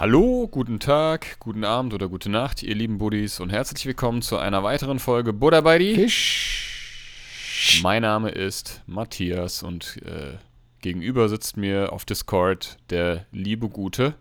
[0.00, 4.38] Hallo, guten Tag, guten Abend oder gute Nacht, ihr lieben Buddies und herzlich willkommen zu
[4.38, 7.80] einer weiteren Folge Buddha bei die Fisch.
[7.82, 10.38] Mein Name ist Matthias und äh,
[10.80, 14.14] gegenüber sitzt mir auf Discord der liebe gute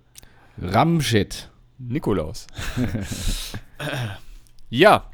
[0.61, 1.49] Ramshit.
[1.77, 2.47] Nikolaus.
[4.69, 5.05] ja,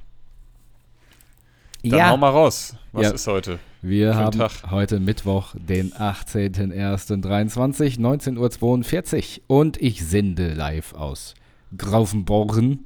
[1.84, 2.76] dann hau mal raus.
[2.92, 3.12] Was Ja.
[3.12, 3.60] ist heute?
[3.82, 4.72] Wir Schönen haben Tag.
[4.72, 11.36] heute Mittwoch, den 18.01.23, 19.42 Uhr und ich sende live aus
[11.78, 12.80] Graufenborn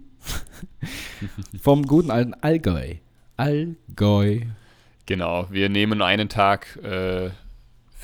[1.62, 2.96] vom guten alten Allgäu.
[3.38, 4.42] Allgäu.
[5.06, 7.30] Genau, wir nehmen einen Tag äh,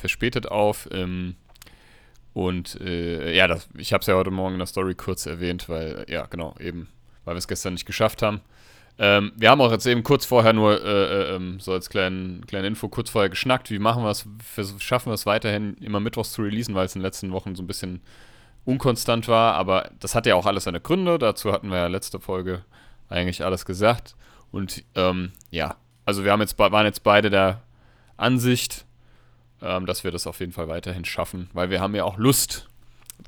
[0.06, 0.88] verspätet auf.
[0.92, 1.34] Ähm,
[2.32, 5.68] und äh, ja, das, ich habe es ja heute Morgen in der Story kurz erwähnt,
[5.68, 6.88] weil, ja, genau, eben,
[7.24, 8.40] weil wir es gestern nicht geschafft haben.
[8.98, 12.46] Ähm, wir haben auch jetzt eben kurz vorher nur, äh, äh, ähm, so als kleinen,
[12.46, 14.26] kleine Info, kurz vorher geschnackt, wie machen wir es,
[14.78, 17.62] schaffen wir es weiterhin immer mittwochs zu releasen, weil es in den letzten Wochen so
[17.62, 18.00] ein bisschen
[18.64, 22.20] unkonstant war, aber das hat ja auch alles seine Gründe, dazu hatten wir ja letzte
[22.20, 22.64] Folge
[23.08, 24.16] eigentlich alles gesagt.
[24.50, 25.76] Und ähm, ja,
[26.06, 27.62] also wir haben jetzt, waren jetzt beide der
[28.16, 28.85] Ansicht,
[29.62, 32.68] ähm, dass wir das auf jeden Fall weiterhin schaffen, weil wir haben ja auch Lust.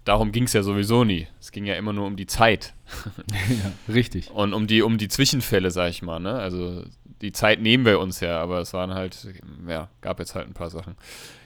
[0.05, 1.27] Darum ging es ja sowieso nie.
[1.41, 2.75] Es ging ja immer nur um die Zeit
[3.31, 4.31] ja, richtig.
[4.31, 6.21] und um die, um die Zwischenfälle, sag ich mal.
[6.21, 6.35] Ne?
[6.35, 6.85] Also
[7.21, 9.27] die Zeit nehmen wir uns ja, aber es waren halt,
[9.67, 10.97] ja, gab jetzt halt ein paar Sachen.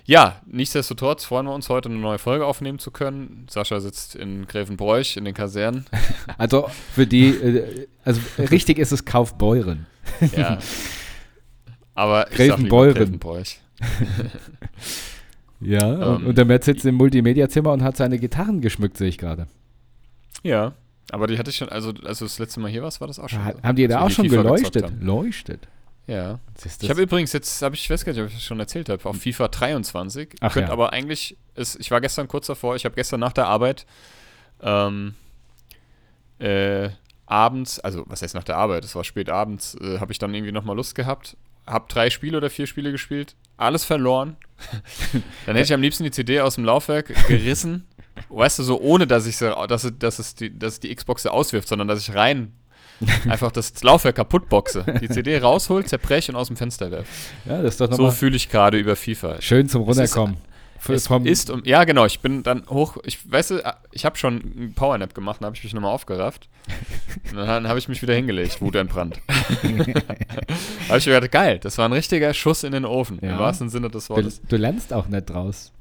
[0.05, 3.47] Ja, nichtsdestotrotz freuen wir uns heute eine neue Folge aufnehmen zu können.
[3.49, 5.87] Sascha sitzt in Gräfenbräuch in den Kasernen.
[6.39, 9.87] Also für die, äh, also richtig ist es Kaufbeuren.
[10.37, 10.59] Ja.
[11.95, 12.95] Aber Gräfenbeuren.
[12.95, 13.59] Gräfenbräuch.
[15.65, 19.09] Ja, und, Ähm, und der Matt sitzt im Multimedia-Zimmer und hat seine Gitarren geschmückt, sehe
[19.09, 19.47] ich gerade.
[20.43, 20.73] Ja,
[21.11, 23.19] aber die hatte ich schon, also als du das letzte Mal hier warst, war das
[23.19, 23.39] auch schon.
[23.45, 23.63] so.
[23.63, 24.93] Haben die da auch schon FIFA geleuchtet?
[25.01, 25.69] Leuchtet.
[26.07, 26.41] Ja.
[26.81, 28.89] Ich habe übrigens jetzt, habe ich, ich weiß gar nicht, ob ich das schon erzählt
[28.89, 30.31] habe, auf FIFA 23.
[30.41, 30.73] Ach Könnt ja.
[30.73, 33.87] aber eigentlich, ist, ich war gestern kurz davor, ich habe gestern nach der Arbeit
[34.63, 35.15] ähm,
[36.41, 36.91] äh,
[37.27, 40.35] abends, also was heißt nach der Arbeit, es war spät abends, äh, habe ich dann
[40.35, 41.37] irgendwie nochmal Lust gehabt,
[41.67, 44.37] habe drei Spiele oder vier Spiele gespielt, alles verloren.
[45.47, 47.85] dann hätte ich am liebsten die CD aus dem Laufwerk gerissen,
[48.29, 51.23] weißt du, so ohne, dass ich sie, dass, es- dass, es die, dass die Xbox
[51.23, 52.53] sie auswirft, sondern dass ich rein
[53.29, 57.07] einfach das Laufwerk kaputt boxe, die CD raushol, zerbrech und aus dem Fenster werfe.
[57.47, 59.41] Ja, das ist doch So nochmal fühle ich gerade über FIFA.
[59.41, 60.37] schön zum Runterkommen.
[60.83, 64.05] F- Es vom- ist um, ja genau, ich bin dann hoch, ich weißt du, ich
[64.05, 66.49] habe schon einen Powernap gemacht, dann habe ich mich nochmal aufgerafft.
[67.31, 69.21] Und dann habe ich mich wieder hingelegt, wutentbrannt.
[70.89, 73.33] habe ich mir gedacht, geil, das war ein richtiger Schuss in den Ofen, Ja.
[73.33, 74.41] im wahrsten Sinne des du, Wortes.
[74.49, 75.73] du lernst auch nicht draus.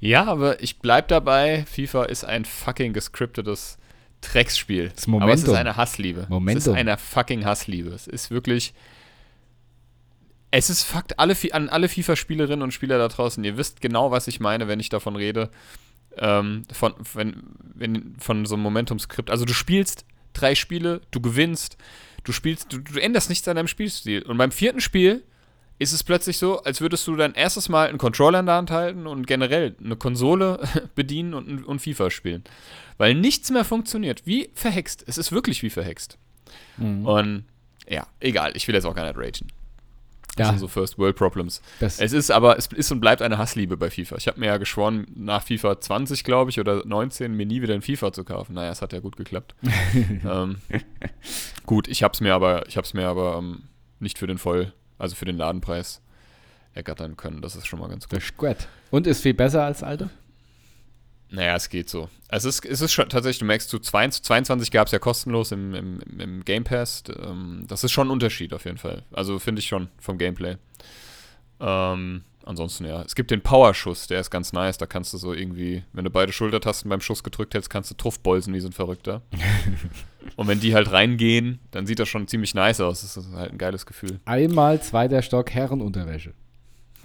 [0.00, 3.78] Ja, aber ich bleib dabei, FIFA ist ein fucking gescriptetes
[4.20, 4.90] Drecksspiel.
[4.94, 5.54] Das Aber es ist Momentum.
[5.56, 6.20] eine Hassliebe.
[6.22, 6.72] Es Momentum.
[6.74, 7.90] ist eine fucking Hassliebe.
[7.90, 8.74] Es ist wirklich.
[10.50, 14.28] Es ist Fakt, alle, an alle FIFA-Spielerinnen und Spieler da draußen, ihr wisst genau, was
[14.28, 15.50] ich meine, wenn ich davon rede.
[16.16, 17.42] Ähm, von, wenn,
[17.74, 19.30] wenn, von so einem Momentum-Skript.
[19.30, 21.76] Also du spielst drei Spiele, du gewinnst,
[22.24, 24.22] du spielst, du, du änderst nichts an deinem Spielstil.
[24.22, 25.22] Und beim vierten Spiel
[25.78, 28.70] ist es plötzlich so, als würdest du dein erstes Mal einen Controller in der Hand
[28.70, 30.60] halten und generell eine Konsole
[30.94, 32.44] bedienen und, und FIFA spielen.
[32.96, 34.22] Weil nichts mehr funktioniert.
[34.24, 35.04] Wie verhext.
[35.06, 36.18] Es ist wirklich wie verhext.
[36.78, 37.06] Mhm.
[37.06, 37.44] Und
[37.88, 39.52] ja, egal, ich will jetzt auch gar nicht ragen.
[40.38, 40.50] Das Ja.
[40.52, 41.60] sind so First World Problems.
[41.80, 44.16] Das, Es ist aber, es ist und bleibt eine Hassliebe bei FIFA.
[44.16, 47.74] Ich habe mir ja geschworen, nach FIFA 20, glaube ich, oder 19, mir nie wieder
[47.74, 48.54] ein FIFA zu kaufen.
[48.54, 49.54] Naja, es hat ja gut geklappt.
[50.24, 50.56] ähm,
[51.66, 53.64] gut, ich habe es mir aber, ich mir aber ähm,
[54.00, 56.00] nicht für den Voll, also für den Ladenpreis
[56.74, 57.42] ergattern können.
[57.42, 58.16] Das ist schon mal ganz gut.
[58.18, 58.56] das ist gut.
[58.90, 60.10] Und ist viel besser als alte?
[61.30, 62.08] Naja, es geht so.
[62.28, 65.52] Es ist, es ist schon tatsächlich, du merkst, zu 22, 22 gab es ja kostenlos
[65.52, 67.04] im, im, im Game Pass.
[67.22, 69.02] Ähm, das ist schon ein Unterschied auf jeden Fall.
[69.12, 70.56] Also finde ich schon vom Gameplay.
[71.60, 73.02] Ähm, ansonsten ja.
[73.02, 74.78] Es gibt den Powerschuss, der ist ganz nice.
[74.78, 77.94] Da kannst du so irgendwie, wenn du beide Schultertasten beim Schuss gedrückt hältst, kannst du
[77.94, 79.22] Truffbolzen wie so ein Verrückter.
[80.36, 83.02] Und wenn die halt reingehen, dann sieht das schon ziemlich nice aus.
[83.02, 84.20] Das ist halt ein geiles Gefühl.
[84.24, 86.34] Einmal zweiter Stock Herrenunterwäsche.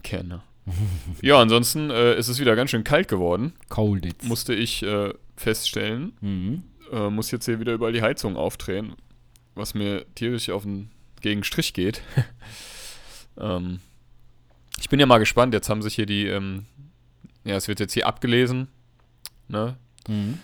[0.02, 0.42] Gerne.
[1.22, 3.54] Ja, ansonsten äh, ist es wieder ganz schön kalt geworden.
[3.70, 4.24] Cold it.
[4.24, 6.14] Musste ich äh, feststellen.
[6.22, 6.64] Mhm.
[6.92, 8.96] äh, muss jetzt hier wieder überall die Heizung aufdrehen,
[9.56, 10.90] was mir tierisch auf den
[11.22, 12.02] gegen Strich geht.
[13.38, 13.80] ähm,
[14.80, 16.66] ich bin ja mal gespannt, jetzt haben sich hier die, ähm,
[17.44, 18.68] ja, es wird jetzt hier abgelesen,
[19.48, 19.78] ne?
[20.08, 20.40] Mhm.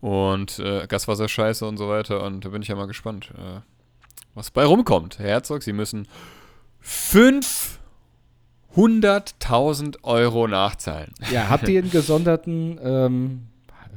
[0.00, 2.24] Und äh, Gaswasserscheiße und so weiter.
[2.24, 3.60] Und da bin ich ja mal gespannt, äh,
[4.34, 5.20] was bei rumkommt.
[5.20, 6.08] Herr Herzog, Sie müssen
[8.76, 11.12] 500.000 Euro nachzahlen.
[11.30, 13.42] Ja, habt ihr einen gesonderten, ähm,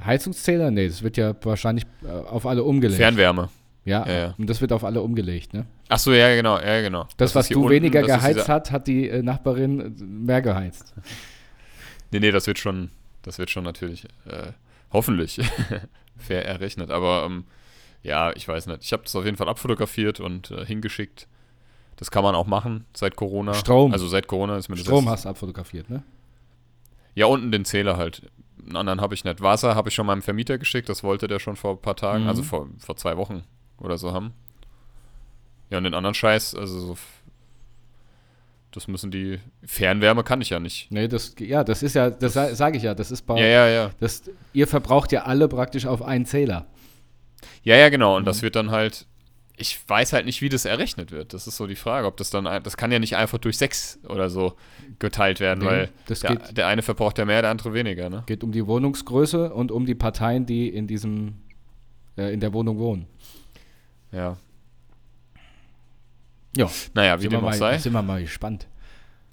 [0.04, 0.72] Heizungszähler?
[0.72, 2.98] Nee, das wird ja wahrscheinlich äh, auf alle umgelegt.
[2.98, 3.50] Fernwärme.
[3.86, 4.36] ja, Ja, ja.
[4.38, 5.66] und das wird auf alle umgelegt, ne?
[5.90, 7.08] Ach so, ja, genau, ja, genau.
[7.18, 10.42] Das, ist was du unten, weniger das geheizt hat, hat die äh, Nachbarin äh, mehr
[10.42, 10.94] geheizt.
[12.12, 12.92] Nee, nee, das wird schon,
[13.24, 14.52] das wird schon natürlich, äh,
[14.94, 15.42] hoffentlich
[16.18, 16.90] fair errechnet.
[16.90, 17.44] Aber ähm,
[18.04, 18.84] ja, ich weiß nicht.
[18.84, 21.28] Ich habe das auf jeden Fall abfotografiert und äh, hingeschickt.
[21.98, 23.54] Das kann man auch machen seit Corona.
[23.54, 23.92] Strom.
[23.94, 26.04] Also seit Corona ist mir das Strom hast du abfotografiert, ne?
[27.14, 28.24] Ja, unten den Zähler halt.
[28.66, 29.42] Einen anderen habe ich nicht.
[29.42, 30.90] Wasser habe ich schon meinem Vermieter geschickt.
[30.90, 32.30] Das wollte der schon vor ein paar Tagen, Mhm.
[32.30, 33.44] also vor, vor zwei Wochen
[33.80, 34.34] oder so haben.
[35.70, 36.98] Ja, und den anderen Scheiß, also so.
[38.72, 39.40] Das müssen die.
[39.66, 40.92] Fernwärme kann ich ja nicht.
[40.92, 43.68] Nee, das, ja, das ist ja, das sage ich ja, das ist bei, Ja, ja,
[43.70, 43.92] ja.
[44.02, 46.66] das, ihr verbraucht ja alle praktisch auf einen Zähler.
[47.64, 48.18] Ja, ja, genau.
[48.18, 48.26] Und Mhm.
[48.26, 49.06] das wird dann halt.
[49.58, 51.34] Ich weiß halt nicht, wie das errechnet wird.
[51.34, 52.44] Das ist so die Frage, ob das dann.
[52.64, 54.56] Das kann ja nicht einfach durch sechs oder so
[55.00, 58.24] geteilt werden, Nee, weil der, der eine verbraucht ja mehr, der andere weniger, ne?
[58.26, 61.36] Geht um die Wohnungsgröße und um die Parteien, die in diesem,
[62.18, 63.08] äh, in der Wohnung wohnen.
[64.12, 64.38] Ja.
[66.58, 67.78] Ja, Naja, wie dem auch sei.
[67.78, 68.68] sind wir mal gespannt.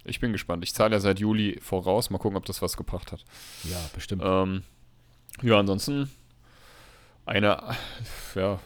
[0.04, 0.64] Ich bin gespannt.
[0.64, 2.10] Ich zahle ja seit Juli voraus.
[2.10, 3.24] Mal gucken, ob das was gebracht hat.
[3.64, 4.22] Ja, bestimmt.
[4.24, 4.62] Ähm,
[5.42, 6.10] ja, ansonsten
[7.24, 7.76] eine,
[8.34, 8.58] ja.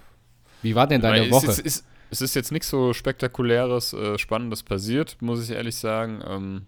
[0.66, 1.46] Wie war denn deine es, Woche?
[1.46, 6.22] Ist, ist, es ist jetzt nichts so spektakuläres, äh, Spannendes passiert, muss ich ehrlich sagen.
[6.26, 6.66] Ähm,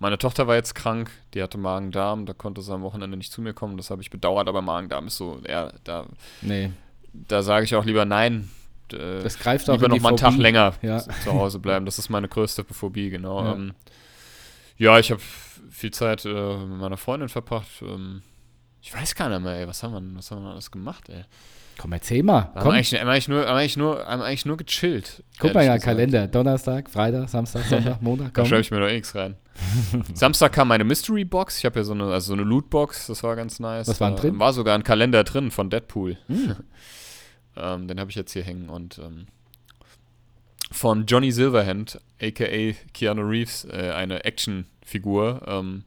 [0.00, 3.40] meine Tochter war jetzt krank, die hatte Magen-Darm, da konnte sie am Wochenende nicht zu
[3.40, 6.06] mir kommen, das habe ich bedauert, aber Magen-Darm ist so, ja, da,
[6.42, 6.72] nee,
[7.12, 8.50] da sage ich auch lieber nein.
[8.92, 10.98] Äh, das greift auch lieber noch mal einen Tag länger Ja.
[10.98, 11.86] zu Hause bleiben.
[11.86, 13.44] Das ist meine größte Phobie, genau.
[13.44, 13.52] Ja.
[13.54, 13.74] Ähm,
[14.78, 15.20] ja ich habe
[15.70, 17.68] viel Zeit äh, mit meiner Freundin verbracht.
[17.82, 18.22] Ähm,
[18.82, 21.24] ich weiß gar nicht mehr, ey, was haben wir, was haben wir alles gemacht, ey?
[21.78, 22.40] Komm, erzähl mal.
[22.42, 25.22] Wir haben Komm, eigentlich, haben eigentlich, nur, haben eigentlich, nur, haben eigentlich nur gechillt.
[25.38, 25.84] guck mal ja, gesagt.
[25.84, 26.26] Kalender.
[26.26, 28.34] Donnerstag, Freitag, Samstag, Sonntag, Montag.
[28.34, 28.48] Da Komm.
[28.48, 29.36] schreibe ich mir noch eh nichts rein.
[30.14, 31.58] Samstag kam meine Mystery Box.
[31.58, 33.88] Ich habe ja so eine, also so eine Loot-Box, das war ganz nice.
[33.88, 34.38] Was war Da drin?
[34.38, 36.18] War sogar ein Kalender drin von Deadpool.
[36.26, 36.56] Hm.
[37.56, 39.26] ähm, den habe ich jetzt hier hängen und ähm,
[40.70, 45.84] von Johnny Silverhand, aka Keanu Reeves, äh, eine Actionfigur ähm,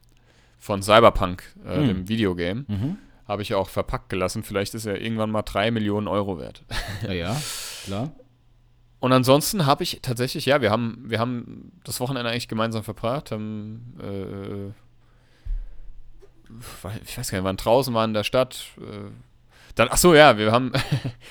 [0.59, 1.88] von Cyberpunk, äh, Hm.
[1.88, 2.97] dem Videogame, Mhm.
[3.31, 4.44] Habe ich auch verpackt gelassen.
[4.44, 6.63] Vielleicht ist er irgendwann mal drei Millionen Euro wert.
[7.04, 7.42] Ja, ja,
[7.86, 8.12] klar.
[9.00, 13.31] Und ansonsten habe ich tatsächlich, ja, wir haben, wir haben das Wochenende eigentlich gemeinsam verbracht,
[13.31, 14.68] haben, äh,
[17.04, 18.66] ich weiß gar nicht, wir waren draußen, waren in der Stadt.
[18.78, 19.10] Äh,
[19.74, 20.74] dann, ach so, ja, wir haben,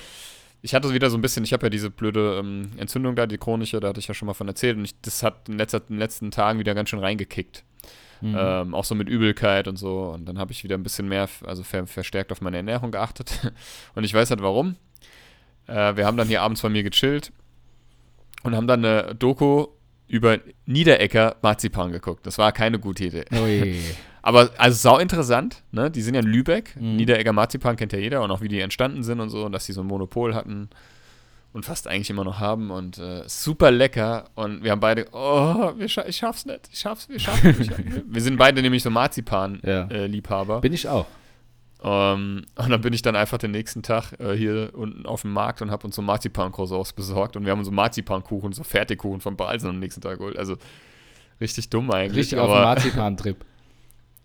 [0.61, 3.37] ich hatte wieder so ein bisschen, ich habe ja diese blöde ähm, Entzündung da, die
[3.37, 5.77] chronische, da hatte ich ja schon mal von erzählt und ich, das hat in, letzter,
[5.77, 7.63] in den letzten Tagen wieder ganz schön reingekickt.
[8.21, 8.35] Mhm.
[8.37, 10.11] Ähm, auch so mit Übelkeit und so.
[10.13, 13.51] Und dann habe ich wieder ein bisschen mehr, also ver verstärkt auf meine Ernährung geachtet.
[13.95, 14.75] Und ich weiß nicht warum.
[15.67, 17.31] Äh, wir haben dann hier abends bei mir gechillt
[18.43, 19.67] und haben dann eine Doku
[20.07, 22.25] über Niederecker Marzipan geguckt.
[22.25, 23.25] Das war keine gute Idee.
[23.31, 23.79] Ui.
[24.23, 25.89] Aber also sau interessant, ne?
[25.89, 26.75] Die sind ja in Lübeck.
[26.75, 26.95] Mhm.
[26.97, 29.65] Niederegger Marzipan kennt ja jeder und auch wie die entstanden sind und so und dass
[29.65, 30.69] die so ein Monopol hatten
[31.53, 35.73] und fast eigentlich immer noch haben und äh, super lecker und wir haben beide, oh,
[35.77, 37.71] wir scha ich schaff's nicht, ich schaff's, wir schaffen nicht.
[38.07, 38.93] wir sind beide nämlich so Ja.
[38.93, 40.61] Marzipan-Liebhaber.
[40.61, 41.05] Bin ich auch.
[41.83, 45.33] Ähm, und dann bin ich dann einfach den nächsten Tag äh, hier unten auf dem
[45.33, 49.19] Markt und habe uns so Marzipan-Croissants besorgt und wir haben uns so Marzipankuchen, so Fertigkuchen
[49.19, 50.37] von Balsen am nächsten Tag geholt.
[50.37, 50.57] Also
[51.41, 52.19] richtig dumm eigentlich.
[52.19, 53.37] Richtig auf dem aber Marzipan-Trip.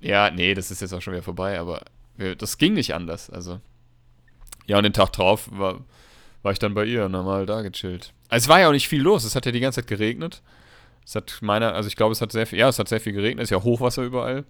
[0.01, 1.81] ja, nee, das ist jetzt auch schon wieder vorbei, aber
[2.17, 3.31] wir, das ging nicht anders.
[3.31, 3.59] Also
[4.67, 5.81] ja, und den Tag drauf war,
[6.47, 8.13] war ich dann bei ihr und haben mal da gechillt.
[8.29, 9.25] Also, es war ja auch nicht viel los.
[9.25, 10.43] Es hat ja die ganze Zeit geregnet.
[11.05, 13.13] Es hat meiner, also ich glaube, es hat sehr viel, ja, es hat sehr viel
[13.13, 13.43] geregnet.
[13.43, 14.45] Es ist ja Hochwasser überall.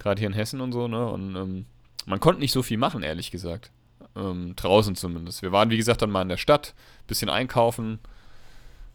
[0.00, 1.06] Gerade hier in Hessen und so, ne?
[1.06, 1.66] Und ähm,
[2.06, 3.70] man konnte nicht so viel machen, ehrlich gesagt.
[4.16, 5.42] Ähm, draußen zumindest.
[5.42, 6.74] Wir waren, wie gesagt, dann mal in der Stadt,
[7.06, 8.00] bisschen einkaufen.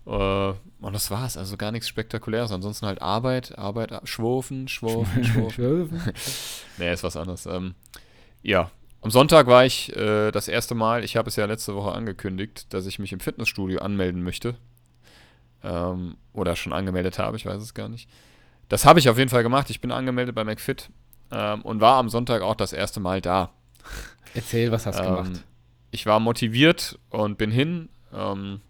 [0.05, 1.37] Äh, und das war's.
[1.37, 2.51] Also gar nichts Spektakuläres.
[2.51, 6.13] Ansonsten halt Arbeit, Arbeit, schwurfen, schwurfen, schwurfen.
[6.77, 7.45] Nee, ist was anderes.
[7.45, 7.73] Ähm,
[8.41, 8.69] ja,
[9.03, 12.73] am Sonntag war ich äh, das erste Mal, ich habe es ja letzte Woche angekündigt,
[12.73, 14.55] dass ich mich im Fitnessstudio anmelden möchte.
[15.63, 18.09] Ähm, oder schon angemeldet habe, ich weiß es gar nicht.
[18.69, 19.69] Das habe ich auf jeden Fall gemacht.
[19.69, 20.89] Ich bin angemeldet bei McFit
[21.31, 23.51] ähm, und war am Sonntag auch das erste Mal da.
[24.33, 25.43] Erzähl, was hast du Ähm, gemacht?
[25.91, 27.89] Ich war motiviert und bin hin.
[28.13, 28.61] Ähm,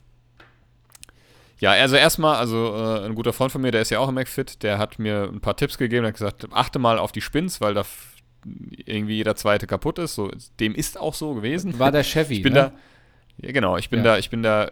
[1.59, 4.15] ja, also erstmal, also äh, ein guter Freund von mir, der ist ja auch im
[4.15, 7.61] McFit, der hat mir ein paar Tipps gegeben, hat gesagt, achte mal auf die Spins,
[7.61, 7.85] weil da
[8.85, 10.15] irgendwie jeder zweite kaputt ist.
[10.15, 11.77] So, dem ist auch so gewesen.
[11.79, 12.71] War der Chevy, Ich bin ne?
[13.39, 14.03] da, ja genau, ich bin Ja.
[14.13, 14.71] da, ich bin da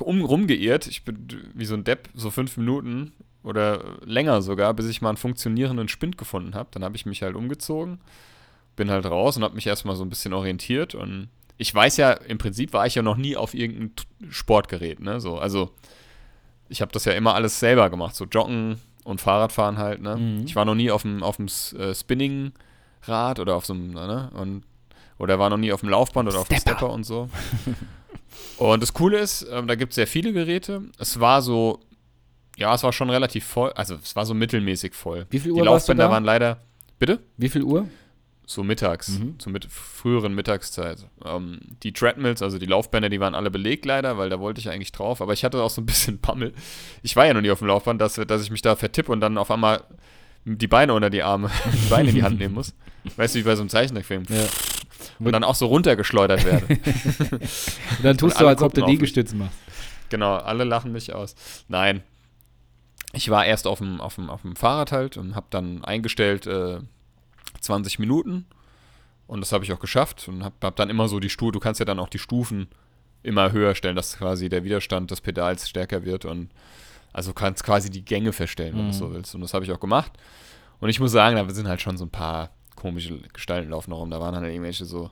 [0.00, 0.86] um, rumgeirrt.
[0.86, 5.08] Ich bin wie so ein Depp, so fünf Minuten oder länger sogar, bis ich mal
[5.10, 6.68] einen funktionierenden Spind gefunden habe.
[6.72, 7.98] Dann habe ich mich halt umgezogen,
[8.76, 12.12] bin halt raus und habe mich erstmal so ein bisschen orientiert und ich weiß ja,
[12.12, 13.92] im Prinzip war ich ja noch nie auf irgendeinem
[14.30, 15.20] Sportgerät, ne?
[15.20, 15.70] So, also
[16.68, 20.16] ich habe das ja immer alles selber gemacht, so Joggen und Fahrradfahren halt, ne?
[20.16, 20.44] Mhm.
[20.46, 21.74] Ich war noch nie auf dem auf dem S-
[23.02, 24.30] Spinningrad oder auf so einem, ne?
[24.34, 24.62] Und
[25.18, 26.78] oder war noch nie auf dem Laufband oder auf dem Stepper.
[26.78, 27.28] Stepper und so.
[28.58, 30.82] und das Coole ist, ähm, da gibt es sehr viele Geräte.
[30.98, 31.80] Es war so,
[32.56, 35.26] ja, es war schon relativ voll, also es war so mittelmäßig voll.
[35.30, 36.58] Wie viel Die Uhr du Laufbänder waren leider,
[36.98, 37.20] bitte?
[37.36, 37.86] Wie viel Uhr?
[38.44, 39.38] So mittags, Mhm.
[39.38, 41.06] zur mit früheren Mittagszeit.
[41.24, 44.68] Ähm, die Treadmills, also die Laufbänder, die waren alle belegt leider, weil da wollte ich
[44.68, 45.22] eigentlich drauf.
[45.22, 46.52] Aber ich hatte auch so ein bisschen Pammel.
[47.02, 49.20] Ich war ja noch nie auf dem Laufband, dass, dass ich mich da vertippe und
[49.20, 49.84] dann auf einmal
[50.44, 52.74] die Beine unter die Arme, die Beine in die Hand nehmen muss.
[53.16, 54.24] Weißt du, wie bei so einem Zeichentrickfilm.
[54.28, 54.44] Ja.
[55.18, 56.66] Und dann auch so runtergeschleudert werde.
[56.68, 58.84] Und dann tust Und du, als ob du.
[58.84, 59.56] Liegestütze machst.
[60.08, 61.34] Genau, alle lachen mich aus.
[61.68, 62.02] Nein.
[63.12, 66.46] Ich war erst auf dem, auf dem, auf dem Fahrrad halt und habe dann eingestellt
[66.46, 66.78] äh,
[67.60, 68.46] 20 Minuten.
[69.26, 71.60] Und das habe ich auch geschafft und habe hab dann immer so die Stufe, du
[71.60, 72.68] kannst ja dann auch die Stufen
[73.22, 76.50] immer höher stellen, dass quasi der Widerstand des Pedals stärker wird und
[77.12, 78.92] also kannst quasi die Gänge verstellen, wenn du Mhm.
[78.92, 79.34] so willst.
[79.34, 80.12] Und das habe ich auch gemacht.
[80.80, 83.98] Und ich muss sagen, da sind halt schon so ein paar komische Gestalten laufen noch
[83.98, 84.10] rum.
[84.10, 85.10] Da waren halt irgendwelche so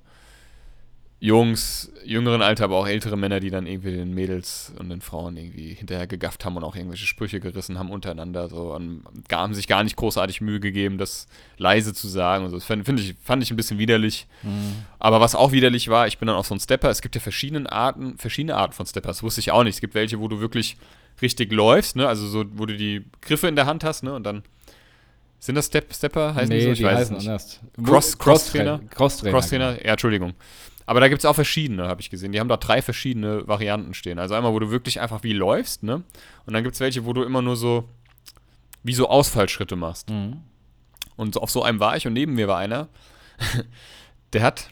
[1.22, 5.36] Jungs, jüngeren Alter, aber auch ältere Männer, die dann irgendwie den Mädels und den Frauen
[5.36, 8.48] irgendwie hinterher gegafft haben und auch irgendwelche Sprüche gerissen haben untereinander.
[8.48, 11.26] So und haben sich gar nicht großartig Mühe gegeben, das
[11.58, 12.44] leise zu sagen.
[12.46, 12.56] Und so.
[12.56, 14.26] Das fand, ich, fand ich ein bisschen widerlich.
[14.98, 16.88] Aber was auch widerlich war, ich bin dann auf so ein Stepper.
[16.88, 19.22] Es gibt ja verschiedene Arten, verschiedene Arten von Steppers.
[19.22, 19.74] Wusste ich auch nicht.
[19.74, 20.78] Es gibt welche, wo du wirklich
[21.22, 22.08] richtig läufst, ne?
[22.08, 24.14] Also so, wo du die Griffe in der Hand hast, ne?
[24.14, 24.42] Und dann
[25.38, 26.34] sind das Step Stepper?
[26.34, 26.66] Heißen die so?
[26.66, 27.28] nee, Ich die weiß es heißen nicht.
[27.28, 27.60] anders.
[27.84, 28.80] Cross- Cross-Trainer?
[28.90, 29.32] Cross-Trainer.
[29.32, 30.34] Crosstrainer, ja, Entschuldigung.
[30.86, 32.32] Aber da gibt es auch verschiedene, habe ich gesehen.
[32.32, 34.18] Die haben da drei verschiedene Varianten stehen.
[34.18, 36.02] Also einmal, wo du wirklich einfach wie läufst, ne?
[36.46, 37.88] Und dann gibt es welche, wo du immer nur so
[38.82, 40.08] wie so Ausfallschritte machst.
[40.08, 40.18] genau.
[40.20, 40.36] Mhm.
[41.16, 42.88] Und auf so einem war ich und neben mir war einer,
[44.32, 44.68] der hat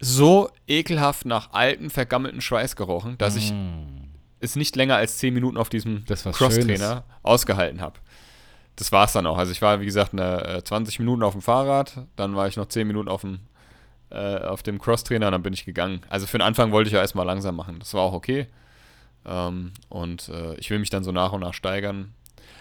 [0.00, 3.99] so ekelhaft nach alten, vergammelten Schweiß gerochen, dass ich Mhm.
[4.40, 6.04] Es nicht länger als 10 Minuten auf diesem
[6.38, 7.98] Crosstrainer ausgehalten habe.
[8.76, 9.36] Das war es dann auch.
[9.38, 12.56] Also ich war, wie gesagt, eine, äh, 20 Minuten auf dem Fahrrad, dann war ich
[12.56, 13.40] noch 10 Minuten auf dem,
[14.10, 16.00] äh, auf dem Crosstrainer und dann bin ich gegangen.
[16.08, 17.78] Also für den Anfang wollte ich ja erstmal langsam machen.
[17.78, 18.46] Das war auch okay.
[19.26, 22.14] Ähm, und äh, ich will mich dann so nach und nach steigern.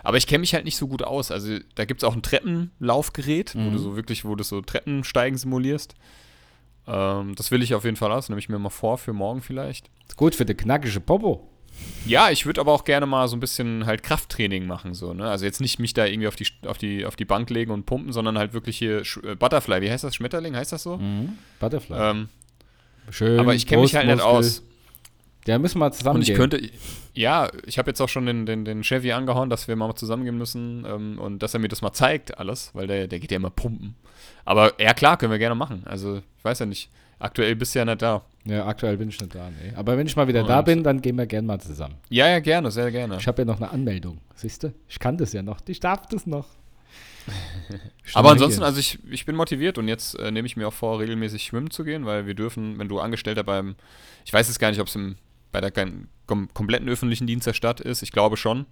[0.03, 1.31] Aber ich kenne mich halt nicht so gut aus.
[1.31, 3.71] Also da gibt es auch ein Treppenlaufgerät, wo Mhm.
[3.71, 5.95] du so wirklich, wo du so Treppensteigen simulierst.
[6.87, 8.27] Ähm, das will ich auf jeden Fall aus.
[8.29, 9.89] Nehme ich mir mal vor für morgen vielleicht.
[10.07, 11.49] Ist gut für die knackige Popo.
[12.05, 15.29] Ja, ich würde aber auch gerne mal so ein bisschen halt Krafttraining machen, so, ne?
[15.29, 17.85] Also jetzt nicht mich da irgendwie auf die, auf die, auf die Bank legen und
[17.85, 20.15] pumpen, sondern halt wirklich hier Sch äh, Butterfly, wie heißt das?
[20.15, 20.97] Schmetterling, heißt das so?
[20.97, 21.37] Mhm.
[21.59, 21.97] Butterfly.
[21.97, 22.29] Ähm,
[23.11, 23.39] Schön.
[23.39, 24.63] aber ich kenne mich halt nicht aus.
[25.47, 26.61] Ja, müssen wir zusammen Und ich könnte,
[27.13, 30.37] ja, ich habe jetzt auch schon den, den, den Chevy angehauen, dass wir mal zusammengehen
[30.37, 33.37] müssen ähm, und dass er mir das mal zeigt, alles, weil der, der geht ja
[33.37, 33.95] immer pumpen.
[34.45, 35.83] Aber ja, klar, können wir gerne machen.
[35.85, 36.89] Also, ich weiß ja nicht.
[37.19, 38.23] Aktuell bist du ja nicht da.
[38.45, 39.73] Ja, aktuell bin ich nicht da, nee.
[39.75, 41.95] Aber wenn ich mal wieder da Und- bin, dann gehen wir gerne mal zusammen.
[42.09, 43.17] Ja, ja, gerne, sehr gerne.
[43.17, 44.73] Ich habe ja noch eine Anmeldung, siehst du?
[44.87, 45.59] Ich kann das ja noch.
[45.67, 46.47] Ich darf das noch.
[48.13, 50.99] Aber ansonsten, also ich, ich bin motiviert und jetzt äh, nehme ich mir auch vor,
[50.99, 53.75] regelmäßig schwimmen zu gehen, weil wir dürfen, wenn du Angestellter beim,
[54.25, 54.97] ich weiß jetzt gar nicht, ob es
[55.51, 58.65] bei der kom kompletten öffentlichen Dienst der Stadt ist, ich glaube schon.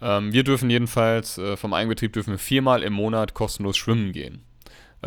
[0.00, 4.42] Ähm, wir dürfen jedenfalls, äh, vom Eigenbetrieb dürfen wir viermal im Monat kostenlos schwimmen gehen.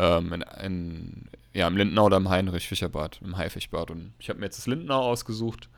[0.00, 3.90] Ähm, in, in, ja, im Lindenau oder im Heinrich-Fischerbad, im Haifischbad.
[3.90, 5.68] Und ich habe mir jetzt das Lindenau ausgesucht.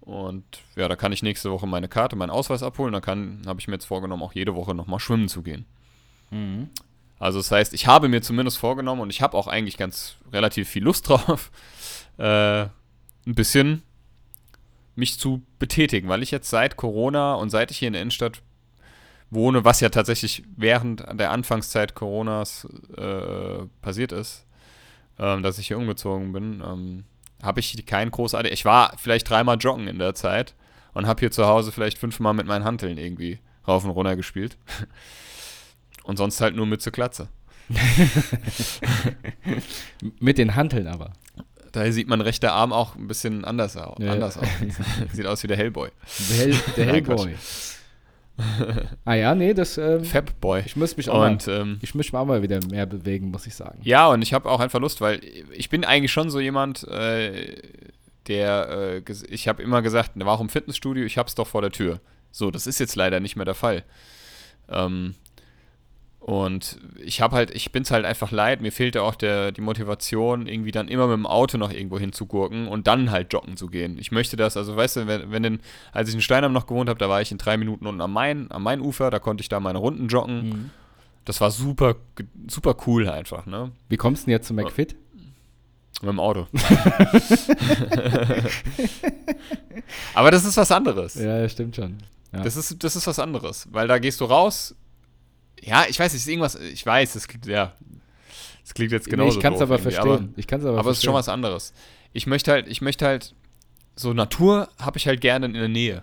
[0.00, 0.44] Und
[0.76, 2.92] ja, da kann ich nächste Woche meine Karte, meinen Ausweis abholen.
[2.92, 5.66] Da habe ich mir jetzt vorgenommen, auch jede Woche nochmal schwimmen zu gehen.
[6.30, 6.70] Mhm.
[7.18, 10.68] Also das heißt, ich habe mir zumindest vorgenommen und ich habe auch eigentlich ganz relativ
[10.68, 11.50] viel Lust drauf,
[12.18, 13.82] äh, ein bisschen
[14.94, 18.42] mich zu betätigen, weil ich jetzt seit Corona und seit ich hier in der Innenstadt
[19.30, 24.46] wohne, was ja tatsächlich während der Anfangszeit Coronas äh, passiert ist,
[25.18, 27.04] ähm, dass ich hier umgezogen bin, ähm,
[27.42, 28.52] habe ich keinen großartig.
[28.52, 30.54] Ich war vielleicht dreimal joggen in der Zeit
[30.92, 34.56] und habe hier zu Hause vielleicht fünfmal mit meinen Hanteln irgendwie rauf und runter gespielt.
[36.02, 37.28] Und sonst halt nur mit zur Klatze.
[40.18, 41.12] Mit den Hanteln aber.
[41.72, 44.12] Da sieht mein rechter Arm auch ein bisschen anders, au Ja.
[44.12, 44.46] anders aus.
[45.12, 45.90] Sieht aus wie der Hellboy.
[46.30, 47.34] Der, Hell, der Hellboy.
[49.04, 49.78] ah ja, nee, das.
[49.78, 50.62] Ähm, Fabboy.
[50.64, 53.30] ich muss mich auch mal, Und ähm, ich muss mich auch mal wieder mehr bewegen,
[53.30, 53.80] muss ich sagen.
[53.82, 55.20] ja, und ich habe auch einfach Lust, weil
[55.52, 57.56] ich bin eigentlich schon so jemand, äh,
[58.28, 61.04] der, äh, ich habe immer gesagt, warum Fitnessstudio?
[61.04, 62.00] Ich hab's doch vor der Tür.
[62.30, 63.84] So, das ist jetzt leider nicht mehr der Fall.
[64.68, 65.14] Ähm,
[66.30, 70.46] und ich habe halt, ich bin's halt einfach leid, mir fehlte auch der, die Motivation,
[70.46, 73.98] irgendwie dann immer mit dem Auto noch irgendwo hinzugurken und dann halt joggen zu gehen.
[73.98, 75.58] Ich möchte das, also weißt du, wenn, wenn denn,
[75.90, 78.12] als ich in Steinheim noch gewohnt habe, da war ich in drei Minuten unten am
[78.12, 80.48] Main, am Mainufer, da konnte ich da meine Runden joggen.
[80.48, 80.70] Mhm.
[81.24, 81.96] Das war super,
[82.46, 83.72] super cool einfach, ne?
[83.88, 84.94] Wie kommst du denn jetzt zu McFit?
[86.00, 86.46] Mit dem Auto.
[90.14, 91.16] Aber das ist was anderes.
[91.16, 91.98] Ja, stimmt schon.
[92.32, 92.44] Ja.
[92.44, 94.76] Das ist, das ist was anderes, weil da gehst du raus.
[95.62, 97.72] Ja, ich weiß, es ist irgendwas, ich weiß, es gibt, ja.
[98.62, 100.32] Das klingt jetzt Nee, genauso ich kann es aber verstehen.
[100.36, 101.72] ich kann es aber, Aber, aber es ist schon was anderes.
[102.12, 103.34] Ich möchte halt, ich möchte halt,
[103.96, 106.02] so Natur habe ich halt gerne in der Nähe.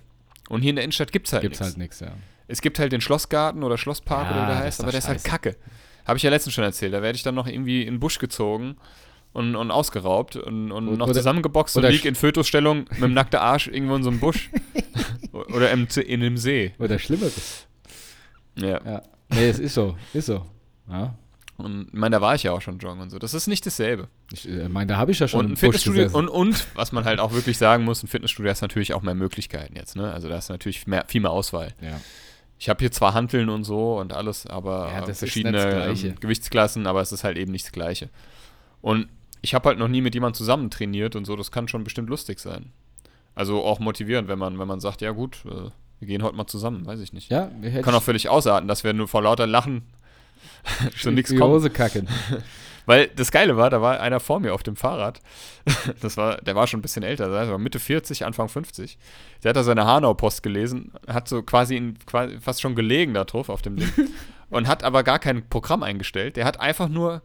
[0.49, 1.71] Und hier in der Innenstadt gibt es halt Gibt's nichts.
[1.73, 2.11] halt nichts, ja.
[2.47, 5.07] Es gibt halt den Schlossgarten oder Schlosspark Ja, oder wie der heißt, aber der ist
[5.07, 5.29] halt scheiße.
[5.29, 5.55] kacke.
[6.05, 6.93] Habe ich ja letztens schon erzählt.
[6.93, 8.77] Da werde ich dann noch irgendwie in den Busch gezogen
[9.33, 13.01] und, und ausgeraubt und, und Oder- noch zusammengeboxt und oder lieg sch- in Fötusstellung mit
[13.01, 14.49] dem nackten Arsch irgendwo in so einem Busch.
[15.33, 16.73] oder im, in einem See.
[16.79, 17.67] Oder Schlimmeres.
[18.55, 18.81] Ja.
[18.85, 19.01] Ja.
[19.29, 19.97] Nee, es ist so.
[20.13, 20.45] Ist so.
[20.89, 21.15] Ja.
[21.57, 23.17] Und ich meine, da war ich ja auch schon joggen und so.
[23.17, 24.07] Das ist nicht dasselbe.
[24.31, 27.03] Ich äh, meine, da habe ich ja schon und ein Fitnessstudio und, und was man
[27.03, 30.13] halt auch wirklich sagen muss, ein Fitnessstudio hast natürlich auch mehr Möglichkeiten jetzt, ne?
[30.13, 31.73] Also da du natürlich mehr, viel mehr Auswahl.
[31.81, 31.99] ja.
[32.59, 36.87] Ich habe hier zwar Hanteln und so und alles, aber Ja, ist verschiedene ähm, Gewichtsklassen,
[36.87, 38.09] aber es ist halt eben nicht das Gleiche.
[38.81, 39.09] Und
[39.41, 42.09] ich habe halt noch nie mit jemandem zusammen trainiert und so, das kann schon bestimmt
[42.09, 42.71] lustig sein.
[43.35, 46.47] Also auch motivierend, wenn man, wenn man sagt, ja gut, äh, wir gehen heute mal
[46.47, 47.31] zusammen, weiß ich nicht.
[47.31, 47.49] Ja,
[47.81, 49.83] Kann auch völlig ausarten, dass wir nur vor lauter Lachen
[50.99, 51.53] zu nichts kommen.
[51.53, 52.07] Hose kacken.
[52.87, 55.19] Weil das Geile war, da war einer vor mir auf dem Fahrrad.
[56.01, 58.97] Das war, der war schon ein bisschen älter, der war Mitte 40, Anfang 50.
[59.43, 63.25] Der hat da seine Hanau-Post gelesen, hat so quasi, in, quasi fast schon gelegen da
[63.25, 63.91] drauf auf dem Ding
[64.49, 66.37] und hat aber gar kein Programm eingestellt.
[66.37, 67.21] Der hat einfach nur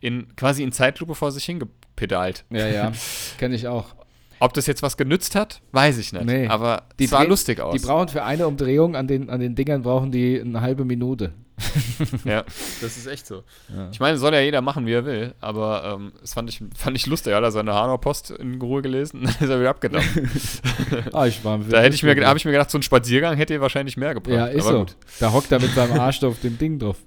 [0.00, 2.44] in quasi in Zeitlupe vor sich hingepedalt.
[2.50, 2.92] Ja, ja.
[3.38, 3.95] Kenne ich auch.
[4.38, 6.24] Ob das jetzt was genützt hat, weiß ich nicht.
[6.26, 6.46] Nee.
[6.48, 7.74] Aber Die es sah lustig aus.
[7.80, 11.32] Die brauchen für eine Umdrehung an den, an den Dingern brauchen die eine halbe Minute.
[12.24, 12.42] Ja,
[12.82, 13.42] das ist echt so.
[13.74, 13.88] Ja.
[13.90, 16.94] Ich meine, soll ja jeder machen, wie er will, aber ähm, das fand ich, fand
[16.96, 17.30] ich lustig.
[17.30, 20.04] Er hat er seine Hanau-Post in Ruhe gelesen, dann ist er wieder abgedacht.
[21.14, 23.54] Ah, ich war Da hätte ich mir, habe ich mir gedacht, so ein Spaziergang hätte
[23.54, 24.34] ihr wahrscheinlich mehr gebracht.
[24.36, 24.78] Ja, ist aber so.
[24.80, 24.96] gut.
[25.18, 26.98] Da hockt er mit seinem Arsch auf dem Ding drauf.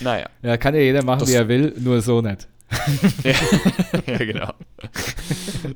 [0.00, 0.26] Naja.
[0.42, 2.48] Ja, kann ja jeder machen, Das- wie er will, nur so nicht.
[3.24, 3.32] ja,
[4.06, 4.52] ja, genau.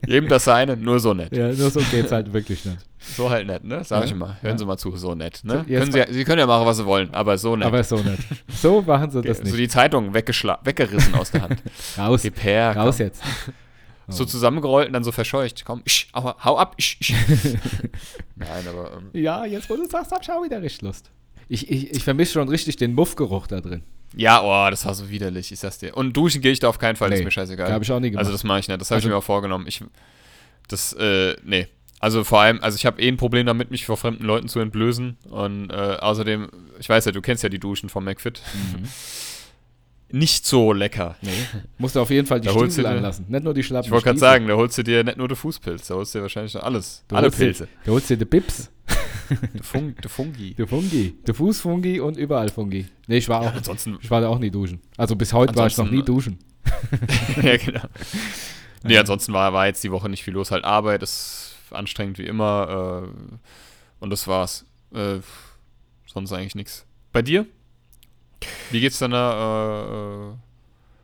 [0.07, 1.35] Jedem das seine, nur so nett.
[1.37, 2.79] Ja, nur so geht's halt wirklich nicht.
[3.17, 3.83] So halt nett, ne?
[3.85, 4.05] Sag Ja.
[4.07, 4.37] ich mal.
[4.41, 4.59] Hören Ja.
[4.59, 5.65] Sie mal zu, so nett, ne?
[5.69, 7.67] So, können Sie, Sie können ja machen, was Sie wollen, aber so nett.
[7.67, 8.19] Aber so nicht.
[8.53, 9.57] So machen sie das so nicht.
[9.57, 11.63] die Zeitung weggerissen aus der Hand.
[11.99, 13.07] Raus, Gib her, raus komm.
[13.07, 13.23] jetzt.
[14.11, 15.67] So zusammengerollt und dann so verscheucht.
[15.67, 16.75] Komm, isch, hau, hau ab.
[16.79, 17.13] Isch, isch.
[18.37, 21.11] Nein, aber ähm, Ja, jetzt wo du sagst, hab ich auch wieder richtig Lust.
[21.47, 23.83] Ich, ich, ich vermisse schon richtig den Muffgeruch da drin.
[24.17, 25.97] Ja, oh, das war so widerlich, ich sag's dir.
[25.97, 27.73] Und duschen gehe ich da auf keinen Fall, das Nee, ist mir scheißegal.
[27.73, 28.21] Habe ich auch nie gemacht.
[28.21, 29.67] Also das mache ich nicht, das habe Also- ich mir auch vorgenommen.
[29.69, 29.83] Ich,
[30.69, 31.67] das, äh, nee.
[32.01, 34.61] Also vor allem, also ich habe eh ein Problem damit, mich vor fremden Leuten zu
[34.61, 35.17] entblößen.
[35.31, 38.41] Und äh, außerdem, ich weiß ja, du kennst ja die Duschen vom McFit.
[40.11, 41.17] Nicht so lecker.
[41.21, 41.29] nee.
[41.77, 43.27] Musst du auf jeden Fall die Da Stiefel du anlassen.
[43.29, 43.87] Nicht nur die Schlappen.
[43.87, 46.19] Ich wollte gerade sagen, da holst du dir nicht nur den Fußpilz, da holst du
[46.19, 47.05] dir wahrscheinlich noch alles.
[47.09, 47.69] Du alle holst dir- Pilze.
[47.85, 48.71] Du holst dir die Bips,
[49.55, 50.55] Der Fung, der Fungi.
[50.55, 52.87] der Fungi, der Fußfungi und überall Fungi.
[53.07, 54.81] Nee, ich war Ja, auch, ansonsten, ich war da auch nie duschen.
[54.97, 56.39] Also bis heute war ich noch nie duschen.
[57.43, 57.83] ja, genau.
[58.85, 60.51] Nee, ansonsten war, war jetzt die Woche nicht viel los.
[60.51, 63.05] Halt Arbeit ist anstrengend wie immer.
[63.09, 63.29] Äh,
[64.01, 64.65] und das war's.
[64.95, 65.19] Äh,
[66.07, 66.87] sonst eigentlich nichts.
[67.13, 67.47] Bei dir?
[68.71, 70.37] Wie geht's deiner äh, äh,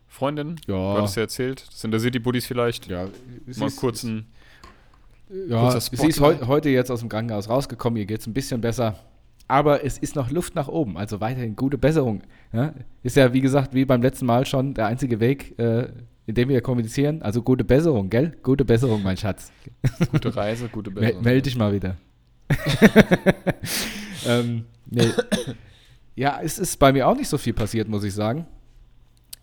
[0.08, 0.56] Freundin?
[0.66, 1.66] Du Ja, hattest ja erzählt.
[1.68, 2.86] Das sind der City Buddies vielleicht.
[2.86, 3.08] ja,
[3.56, 4.26] Mal kurz ein.
[5.48, 8.60] Ja, sie ist heu heute jetzt aus dem Krankenhaus rausgekommen, ihr geht es ein bisschen
[8.60, 8.96] besser.
[9.48, 12.22] Aber es ist noch Luft nach oben, also weiterhin gute Besserung.
[12.52, 12.72] Ja?
[13.02, 15.88] Ist ja, wie gesagt, wie beim letzten Mal schon der einzige Weg, äh,
[16.26, 17.20] in dem wir kommunizieren.
[17.20, 18.36] Also gute Besserung, gell?
[18.42, 19.52] Gute Besserung, mein Schatz.
[20.12, 21.22] Gute Reise, gute Besserung.
[21.22, 21.96] meld dich mal wieder.
[24.26, 25.10] ähm, nee.
[26.14, 28.46] Ja, es ist bei mir auch nicht so viel passiert, muss ich sagen.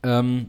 [0.02, 0.48] Ähm,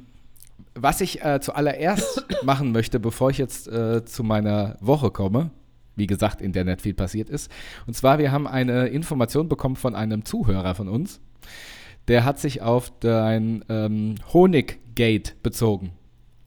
[0.74, 5.50] was ich äh, zuallererst machen möchte, bevor ich jetzt äh, zu meiner Woche komme,
[5.96, 7.50] wie gesagt, in der nicht viel passiert ist.
[7.86, 11.20] Und zwar, wir haben eine Information bekommen von einem Zuhörer von uns.
[12.08, 15.92] Der hat sich auf dein ähm, Honiggate bezogen.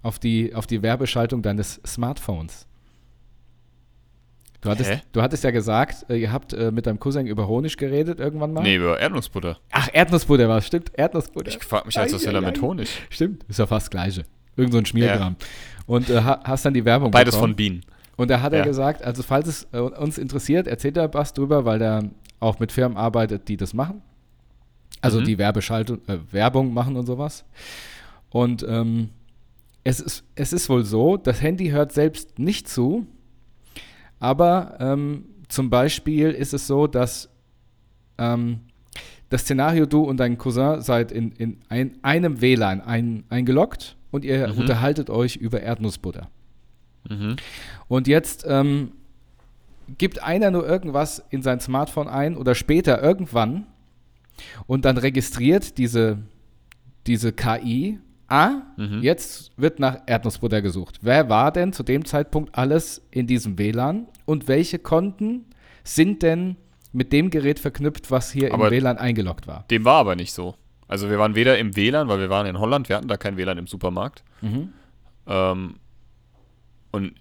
[0.02, 2.68] Auf die, auf die Werbeschaltung deines Smartphones.
[4.62, 5.02] Du hattest, Hä?
[5.12, 8.54] du hattest ja gesagt, äh, ihr habt äh, mit deinem Cousin über Honig geredet irgendwann
[8.54, 8.64] mal.
[8.64, 9.58] Nee, über Erdnussbutter.
[9.72, 10.92] Ach, Erdnussbutter war es, stimmt.
[10.94, 11.50] Erdnussbutter.
[11.50, 12.62] Ich frage mich, als was Ei, will er mit.
[12.62, 12.90] Honig?
[13.10, 14.26] Stimmt, ist ja fast das Gleiche.
[14.58, 15.36] Irgend so ein Schmierkram.
[15.86, 17.52] Und äh, ha- hast dann die Werbung Beides bekommen.
[17.52, 17.82] von Bienen.
[18.18, 18.66] Und da hat er Ja.
[18.66, 22.04] gesagt, also falls es äh, uns interessiert, erzählt er was drüber, weil er
[22.40, 24.02] auch mit Firmen arbeitet, die das machen.
[25.02, 25.26] Also Mhm.
[25.26, 27.44] die Werbeschaltung, äh, Werbung machen und sowas.
[28.30, 29.10] Und ähm,
[29.84, 33.06] es, ist, es ist wohl so, das Handy hört selbst nicht zu,
[34.26, 37.30] aber ähm, zum Beispiel ist es so, dass
[38.18, 38.62] ähm,
[39.30, 44.26] das Szenario, du und dein Cousin seid in, in ein, einem WLAN ein, eingeloggt und
[44.26, 44.58] ihr Mhm.
[44.58, 46.28] unterhaltet euch über Erdnussbutter.
[47.08, 47.36] Mhm.
[47.88, 48.94] Und jetzt ähm,
[50.00, 53.68] gibt einer nur irgendwas in sein Smartphone ein oder später irgendwann
[54.66, 56.18] und dann registriert diese,
[57.06, 59.02] diese KI, ah, Mhm.
[59.02, 61.00] jetzt wird nach Erdnussbutter gesucht.
[61.02, 65.46] Wer war denn zu dem Zeitpunkt alles in diesem WLAN und welche Konten
[65.84, 66.56] sind denn
[66.92, 69.66] mit dem Gerät verknüpft, was hier Aber- im WLAN eingeloggt war?
[69.70, 70.56] Dem war aber nicht so.
[70.88, 73.38] Also wir waren weder im WLAN, weil wir waren in Holland, wir hatten da kein
[73.38, 74.24] WLAN im Supermarkt.
[74.42, 74.70] Mhm.
[75.28, 75.76] Ähm,
[76.92, 77.14] und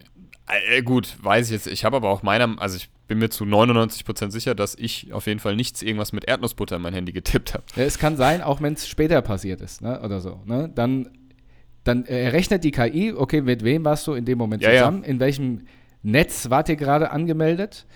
[0.68, 3.44] äh, gut, weiß ich jetzt, ich habe aber auch meiner, also ich bin mir zu
[3.44, 7.54] 99% sicher, dass ich auf jeden Fall nichts irgendwas mit Erdnussbutter in mein Handy getippt
[7.54, 7.64] habe.
[7.76, 10.00] Ja, es kann sein, auch wenn es später passiert ist, ne?
[10.02, 10.40] Oder so.
[10.46, 10.70] Ne?
[10.74, 11.10] Dann,
[11.84, 14.78] dann äh, errechnet die KI, okay, mit wem warst du in dem Moment Ja, ja.
[14.80, 15.62] zusammen, in welchem
[16.02, 17.86] Netz wart ihr gerade angemeldet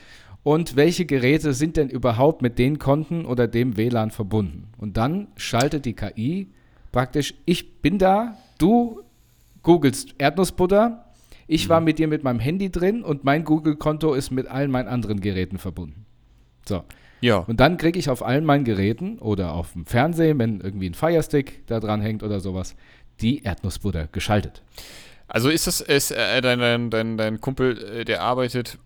[0.42, 4.68] und welche Geräte sind denn überhaupt mit den Konten oder dem WLAN verbunden.
[4.78, 6.48] Und dann schaltet die KI
[6.92, 9.02] praktisch, ich bin da, du
[9.62, 11.04] googelst Erdnussbutter,
[11.48, 11.70] ich Mhm.
[11.70, 15.20] war mit dir mit meinem Handy drin und mein Google-Konto ist mit allen meinen anderen
[15.20, 16.06] Geräten verbunden.
[16.66, 16.84] So.
[17.20, 17.38] Ja.
[17.38, 20.94] Und dann kriege ich auf allen meinen Geräten oder auf dem Fernsehen, wenn irgendwie ein
[20.94, 22.76] Firestick da dran hängt oder sowas,
[23.20, 24.62] die Erdnussbutter geschaltet.
[25.26, 28.78] Also ist das, ist äh, dein, dein, dein, dein Kumpel, äh, der arbeitet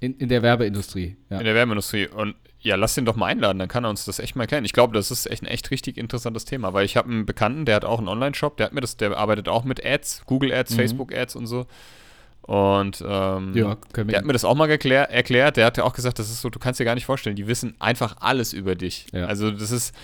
[0.00, 1.16] In, in der Werbeindustrie.
[1.30, 1.38] Ja.
[1.38, 4.18] in der Werbeindustrie und ja, lass ihn doch mal einladen, dann kann er uns das
[4.18, 4.64] echt mal erklären.
[4.64, 7.64] Ich glaube, das ist echt ein echt richtig interessantes Thema, weil ich habe einen Bekannten,
[7.64, 10.52] der hat auch einen Online-Shop, der hat mir das, der arbeitet auch mit Ads, Google
[10.52, 10.76] Ads, Mhm.
[10.76, 11.66] Facebook Ads und so.
[12.42, 15.56] Und ähm, ja, der hat mir das auch mal geklär, erklärt.
[15.56, 17.46] Der hat ja auch gesagt, das ist so, du kannst dir gar nicht vorstellen, die
[17.48, 19.06] wissen einfach alles über dich.
[19.12, 19.26] Ja.
[19.26, 19.94] Also das ist,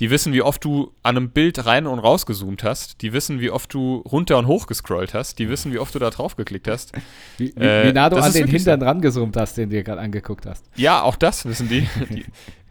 [0.00, 3.02] die wissen, wie oft du an einem Bild rein und rausgezoomt hast.
[3.02, 5.38] Die wissen, wie oft du runter und hoch gescrollt hast.
[5.38, 6.92] Die wissen, wie oft du da drauf geklickt hast.
[7.38, 10.00] wie, wie, äh, wie nah du an den Hintern rangezoomt hast, den du dir gerade
[10.00, 10.64] angeguckt hast.
[10.76, 11.86] Ja, auch das wissen die.
[12.10, 12.24] die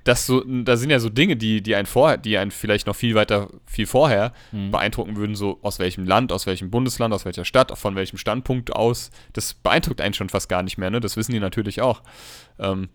[0.04, 2.96] das so, da sind ja so Dinge, die, die einen vorher, die einen vielleicht noch
[2.96, 4.72] viel weiter, viel vorher Mhm.
[4.72, 8.74] beeindrucken würden, so aus welchem Land, aus welchem Bundesland, aus welcher Stadt, von welchem Standpunkt
[8.76, 9.12] aus.
[9.32, 11.00] Das beeindruckt einen schon fast gar nicht mehr, ne?
[11.00, 12.02] Das wissen die natürlich auch.
[12.60, 12.90] Ähm,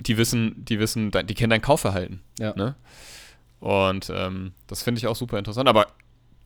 [0.00, 2.20] die wissen, die wissen, die kennen dein Kaufverhalten.
[2.38, 2.54] Ja.
[2.56, 2.74] Ne?
[3.60, 5.68] Und ähm, das finde ich auch super interessant.
[5.68, 5.88] Aber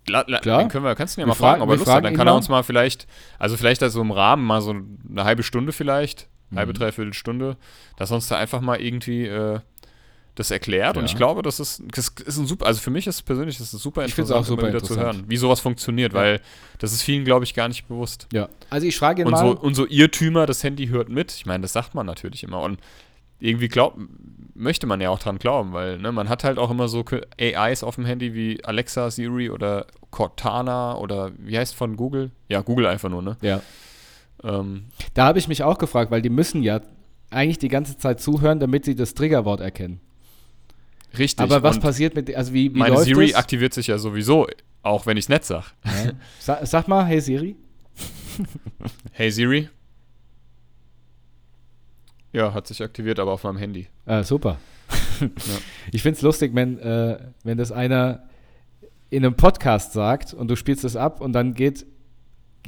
[0.09, 0.59] la, la, Klar.
[0.61, 2.05] den können wir, kannst du ihn ja mal fragen, fragen- ob er Lust hat.
[2.05, 3.07] Dann kann er uns mal vielleicht,
[3.39, 4.71] also vielleicht also im Rahmen mal so
[5.11, 6.77] eine halbe Stunde vielleicht, halbe, Mhm.
[6.77, 7.57] dreiviertel Stunde,
[7.97, 9.61] dass er uns da einfach mal irgendwie äh,
[10.35, 10.97] das erklärt.
[10.97, 11.11] Und Ja.
[11.11, 13.83] ich glaube, das ist, das ist ein super, also für mich ist persönlich das ist
[13.83, 15.17] super find's auch super wieder zu interessant.
[15.19, 16.19] hören, wie sowas funktioniert, Ja.
[16.19, 16.41] weil
[16.79, 18.27] das ist vielen, glaube ich, gar nicht bewusst.
[18.33, 18.49] Ja.
[18.71, 19.41] Also ich frage ihn Und mal.
[19.41, 21.33] so, und so Irrtümer, das Handy hört mit.
[21.33, 22.63] Ich meine, das sagt man natürlich immer.
[22.63, 22.81] Und
[23.43, 23.99] irgendwie glaubt,
[24.55, 27.05] möchte man ja auch dran glauben, weil ne, man hat halt auch immer so
[27.41, 32.31] AIs auf dem Handy wie Alexa, Siri oder Cortana oder wie heißt von Google?
[32.49, 33.37] Ja, Google einfach nur, ne?
[33.43, 33.61] ja.
[34.45, 36.81] Ähm, Da habe ich mich auch gefragt, weil die müssen ja
[37.31, 40.01] eigentlich die ganze Zeit zuhören, damit sie das Triggerwort erkennen.
[41.19, 41.43] richtig.
[41.43, 43.37] Aber was passiert mit, also wie, wie meine Siri das?
[43.37, 44.47] aktiviert sich ja sowieso,
[44.83, 45.73] auch wenn ich es nicht sag.
[45.85, 46.13] Ja.
[46.39, 47.57] Sa sag mal, hey Siri.
[49.13, 49.69] Hey Siri.
[52.33, 53.89] Ja, hat sich aktiviert, aber auf meinem Handy.
[54.07, 54.59] Äh, super.
[55.93, 58.25] Ich finde es lustig, wenn, äh, wenn das einer
[59.11, 61.87] in einem Podcast sagt und du spielst es ab und dann geht,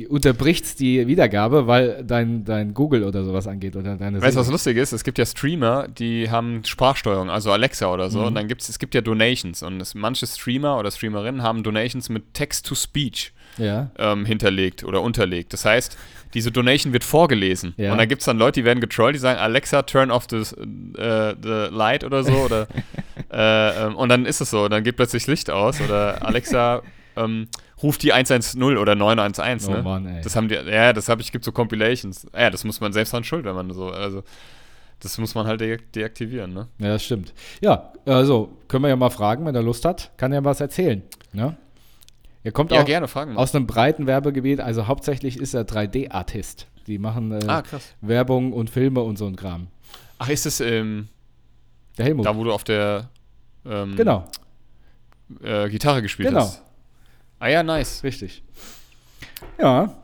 [0.08, 4.50] unterbricht die Wiedergabe, weil dein, dein Google oder sowas angeht oder deine Weißt du, was
[4.50, 4.92] lustig ist?
[4.92, 8.26] Es gibt ja Streamer, die haben Sprachsteuerung, also Alexa oder so, Mhm.
[8.26, 12.08] und dann gibt es, gibt ja Donations und es, manche Streamer oder Streamerinnen haben Donations
[12.08, 13.90] mit Text-to-Speech Ja.
[13.98, 15.52] ähm, hinterlegt oder unterlegt.
[15.52, 15.96] Das heißt,
[16.34, 17.92] diese Donation wird vorgelesen Ja.
[17.92, 20.38] und dann gibt es dann Leute, die werden getrollt, die sagen, Alexa, turn off the,
[20.38, 22.66] äh, the light oder so oder
[23.32, 26.82] äh, ähm, und dann ist es so, dann geht plötzlich Licht aus oder Alexa
[27.16, 27.46] ähm,
[27.84, 29.82] ruft die 110 oder 911, Oh ne?
[29.82, 30.22] Mann, ey.
[30.22, 32.26] Das haben die, ja, das habe ich, gibt so Compilations.
[32.36, 34.22] Ja, das muss man selbst dran schuld, wenn man so, also
[35.00, 36.68] das muss man halt de deaktivieren, ne?
[36.78, 37.34] Ja, das stimmt.
[37.60, 41.02] Ja, also können wir ja mal fragen, wenn er Lust hat, kann er was erzählen.
[41.32, 41.56] Ne?
[42.42, 43.36] Er kommt Ja, auch gerne, fragen.
[43.36, 46.66] aus einem breiten Werbegebiet, also hauptsächlich ist er 3D-Artist.
[46.86, 47.62] Die machen äh, ah.
[48.00, 49.68] Werbung und Filme und so ein Kram.
[50.18, 51.08] Ach, ist es ähm,
[51.98, 52.26] Der Helmut.
[52.26, 53.08] da, wo du auf der
[53.66, 54.24] ähm, genau,
[55.42, 56.42] äh, Gitarre gespielt Genau.
[56.42, 56.62] hast?
[57.44, 58.02] Ah ja, nice.
[58.02, 58.42] richtig.
[59.60, 59.94] Ja.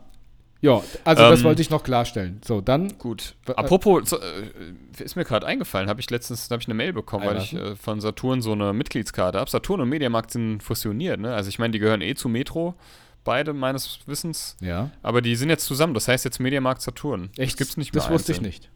[0.63, 2.39] Ja, also das Ähm, wollte ich noch klarstellen.
[2.45, 3.33] So, dann, Gut.
[3.47, 4.51] Äh, Apropos, so, äh,
[5.03, 7.73] ist mir gerade eingefallen, habe ich letztens hab ich eine Mail bekommen, weil ich Einlassen.
[7.73, 9.49] äh, von Saturn so eine Mitgliedskarte habe.
[9.49, 11.33] Saturn und Mediamarkt sind fusioniert, ne?
[11.33, 12.75] Also ich meine, die gehören eh zu Metro,
[13.23, 14.55] beide meines Wissens.
[14.61, 14.91] ja.
[15.01, 17.31] Aber die sind jetzt zusammen, das heißt jetzt Mediamarkt Saturn.
[17.37, 17.53] Echt?
[17.53, 18.49] Das gibt's nicht Das mehr wusste ich einzeln.
[18.51, 18.69] nicht.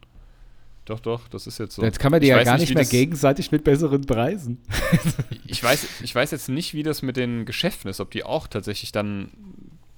[0.86, 1.82] Doch, doch, das ist jetzt so.
[1.82, 4.58] Jetzt kann man die Ich ja gar nicht, mehr gegenseitig mit besseren Preisen.
[5.46, 8.46] Ich weiß, ich weiß jetzt nicht, wie das mit den Geschäften ist, ob die auch
[8.46, 9.30] tatsächlich dann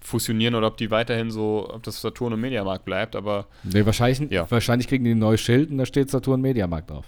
[0.01, 4.31] fusionieren oder ob die weiterhin so, ob das Saturn und Mediamarkt bleibt, aber Nee, wahrscheinlich,
[4.31, 4.51] Ja.
[4.51, 7.05] wahrscheinlich kriegen die ein neues Schild und da steht Saturn Mediamarkt drauf.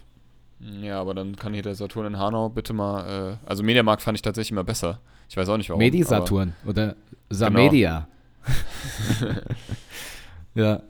[0.82, 4.18] ja, aber dann kann hier der Saturn in Hanau bitte mal, äh, also Mediamarkt fand
[4.18, 5.00] ich tatsächlich immer besser.
[5.30, 5.78] Ich weiß auch nicht warum.
[5.78, 6.96] Medi-Saturn oder Genau.
[7.30, 8.08] Samedia.
[10.54, 10.82] ja.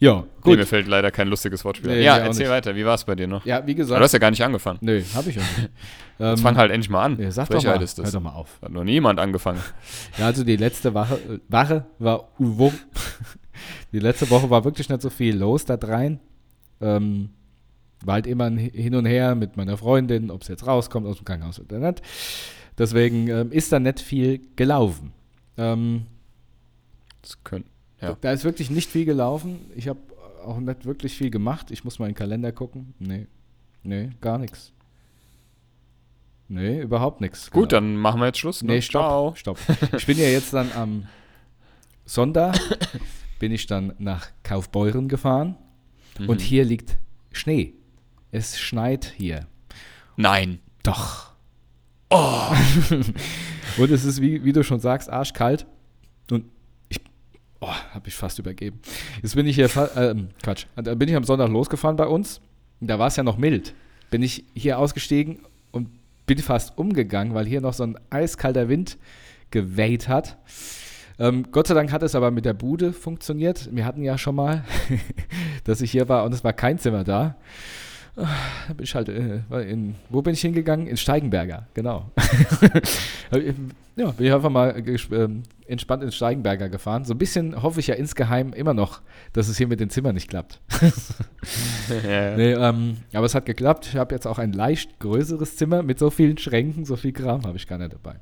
[0.00, 0.58] Ja, aber- Nee, gut.
[0.58, 1.90] mir fällt leider kein lustiges Wortspiel.
[1.90, 1.98] ein.
[1.98, 3.44] Nee, ja, erzähl weiter, wie war es bei dir noch?
[3.44, 4.02] ja, wie Aber du gesagt.
[4.02, 4.78] hast ja gar nicht angefangen.
[4.80, 5.58] Nö, hab ich ja nicht.
[6.18, 7.18] Jetzt ähm, fang halt endlich mal an.
[7.20, 8.06] ja, sag doch mal, ist das.
[8.06, 8.58] hör doch mal auf.
[8.62, 9.60] Hat noch niemand angefangen.
[10.18, 12.72] Ja, also die letzte Woche, äh, Woche war Uwo.
[13.92, 16.20] Die letzte Woche war wirklich nicht so viel los da drein.
[16.80, 17.30] Ähm,
[18.04, 21.24] war halt immer hin und her mit meiner Freundin, ob es jetzt rauskommt aus dem
[21.26, 22.00] Krankenhaus oder nicht.
[22.78, 25.12] Deswegen ähm, ist da nicht viel gelaufen.
[25.58, 26.06] Ähm,
[27.20, 27.64] Das können,
[28.00, 28.16] Ja.
[28.20, 29.70] Da ist wirklich nicht viel gelaufen.
[29.74, 29.98] Ich habe
[30.44, 31.70] auch nicht wirklich viel gemacht.
[31.70, 32.94] Ich muss mal in den Kalender gucken.
[32.98, 33.26] Nee.
[33.82, 34.72] Nee, gar nichts.
[36.48, 37.50] Nee, überhaupt nichts.
[37.50, 37.80] Gut, genau.
[37.80, 38.62] dann machen wir jetzt Schluss.
[38.62, 38.74] Ne?
[38.74, 39.38] Nee, stopp.
[39.38, 39.58] Stopp.
[39.96, 41.06] Ich bin ja jetzt dann am
[42.04, 42.58] Sonntag
[43.38, 45.56] bin ich dann nach Kaufbeuren gefahren
[46.18, 46.28] Mhm.
[46.28, 46.98] und hier liegt
[47.32, 47.74] Schnee.
[48.32, 49.46] Es schneit hier.
[50.16, 50.58] Nein.
[50.82, 51.32] Doch.
[52.10, 52.50] Oh.
[53.78, 55.66] und es ist, wie, wie du schon sagst, arschkalt.
[56.30, 56.44] Und
[57.60, 58.80] oh, habe ich fast übergeben.
[59.22, 62.40] Jetzt bin ich hier, ähm, Quatsch, da bin ich am Sonntag losgefahren bei uns.
[62.80, 63.74] Da war es ja noch mild.
[64.10, 65.88] Bin ich hier ausgestiegen und
[66.26, 68.98] bin fast umgegangen, weil hier noch so ein eiskalter Wind
[69.50, 70.38] geweht hat.
[71.18, 73.68] Ähm, Gott sei Dank hat es aber mit der Bude funktioniert.
[73.74, 74.64] Wir hatten ja schon mal,
[75.64, 77.36] dass ich hier war und es war kein Zimmer da.
[78.16, 80.86] Da bin ich halt, äh, war in, wo bin ich hingegangen?
[80.86, 82.10] In Steigenberger, genau.
[83.96, 87.04] ja, bin ich einfach mal ähm, entspannt in Steigenberger gefahren.
[87.04, 89.00] So ein bisschen hoffe ich ja insgeheim immer noch,
[89.32, 90.60] dass es hier mit den Zimmern nicht klappt.
[91.90, 93.86] Nee, ähm, aber es hat geklappt.
[93.86, 97.44] Ich habe jetzt auch ein leicht größeres Zimmer mit so vielen Schränken, so viel Kram
[97.44, 98.20] habe ich gar nicht dabei.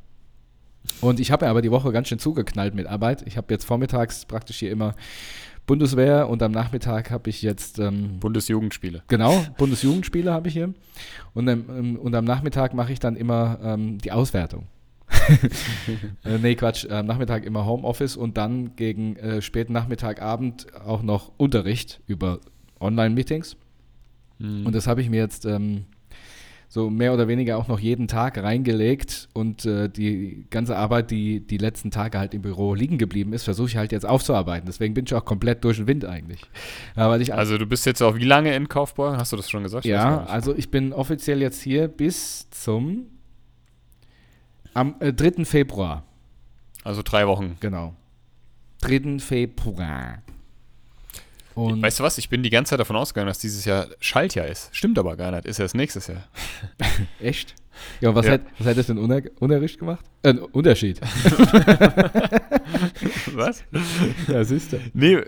[1.00, 3.22] Und ich habe ja aber die Woche ganz schön zugeknallt mit Arbeit.
[3.26, 4.94] Ich habe jetzt vormittags praktisch hier immer
[5.68, 9.02] Bundeswehr und am Nachmittag habe ich jetzt ähm, Bundesjugendspiele.
[9.06, 10.74] Genau, Bundesjugendspiele habe ich hier.
[11.34, 14.66] Und, am- und am Nachmittag mache ich dann immer ähm, die Auswertung.
[16.24, 21.02] äh, nee, Quatsch, am Nachmittag immer Homeoffice und dann gegen äh, späten Nachmittag, Abend auch
[21.02, 22.40] noch Unterricht über
[22.80, 23.56] Online-Meetings.
[24.38, 24.66] Mhm.
[24.66, 25.84] Und das habe ich mir jetzt ähm,
[26.70, 31.40] so mehr oder weniger auch noch jeden Tag reingelegt und äh, die ganze Arbeit, die
[31.40, 34.66] die letzten Tage halt im Büro liegen geblieben ist, versuche ich halt jetzt aufzuarbeiten.
[34.66, 36.42] Deswegen bin ich auch komplett durch den Wind eigentlich.
[36.94, 39.16] Weil ich also du bist jetzt auch wie lange in Kaufbeuren?
[39.16, 39.86] Hast du das schon gesagt?
[39.86, 43.06] Ja, also ich bin offiziell jetzt hier bis zum
[44.74, 45.46] am äh, 3.
[45.46, 46.04] Februar.
[46.84, 47.56] also drei Wochen.
[47.60, 47.94] Genau.
[48.82, 49.18] 3.
[49.18, 50.22] Februar.
[51.58, 52.18] Und Weißt du was?
[52.18, 54.68] Ich bin die ganze Zeit davon ausgegangen, dass dieses Jahr Schaltjahr ist.
[54.72, 55.44] Stimmt aber gar nicht.
[55.44, 56.22] Ist erst nächstes Jahr.
[57.20, 57.56] echt?
[58.00, 58.32] Ja, und was, Ja.
[58.32, 60.04] Hätt, was hättest du denn Uner Unterricht gemacht?
[60.22, 61.00] Äh, Unterschied.
[63.34, 63.64] was?
[64.28, 64.80] ja, siehst du.
[64.94, 65.18] Nee,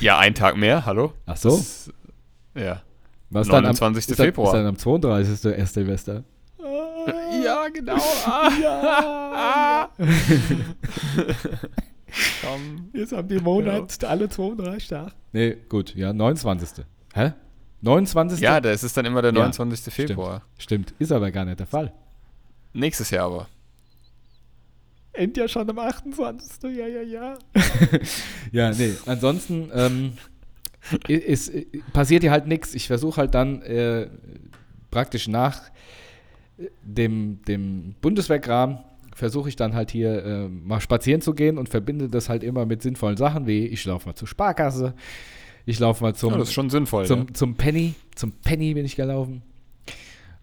[0.00, 0.86] ja, ein Tag mehr.
[0.86, 1.12] Hallo?
[1.26, 1.50] Ach so.
[1.50, 1.92] Das,
[2.54, 2.82] ja.
[3.28, 4.08] Was 29.
[4.08, 4.48] Ist dann, Februar.
[4.48, 5.52] ist dann am 32.
[5.52, 6.24] erst Silvester.
[7.44, 7.96] Ja, genau.
[8.62, 9.90] Ja.
[12.42, 12.90] Komm.
[12.92, 15.12] Jetzt haben die Monate alle 32 Tage.
[15.32, 16.84] Nee, gut, ja, 29.
[17.12, 17.32] Hä?
[17.82, 18.40] 29.
[18.40, 19.92] Ja, das ist dann immer der Ja, 29.
[19.92, 20.42] Februar.
[20.58, 21.92] Stimmt, ist aber gar nicht der Fall.
[22.72, 23.48] Nächstes Jahr aber.
[25.12, 26.62] End ja schon am 28.
[26.76, 27.38] Ja, ja, ja.
[28.52, 30.12] ja, nee, ansonsten ähm,
[31.06, 31.52] ist,
[31.92, 32.74] passiert hier halt nichts.
[32.74, 34.08] Ich versuche halt dann äh,
[34.90, 35.60] praktisch nach
[36.58, 38.82] äh, dem, dem Bundeswehrkram
[39.14, 42.66] versuche ich dann halt hier äh, mal spazieren zu gehen und verbinde das halt immer
[42.66, 44.94] mit sinnvollen Sachen wie ich laufe mal zur Sparkasse,
[45.66, 47.06] ich laufe mal zum, ja, das ist schon sinnvoll.
[47.06, 47.34] zum, ja.
[47.34, 49.42] zum Penny, zum Penny bin ich gelaufen.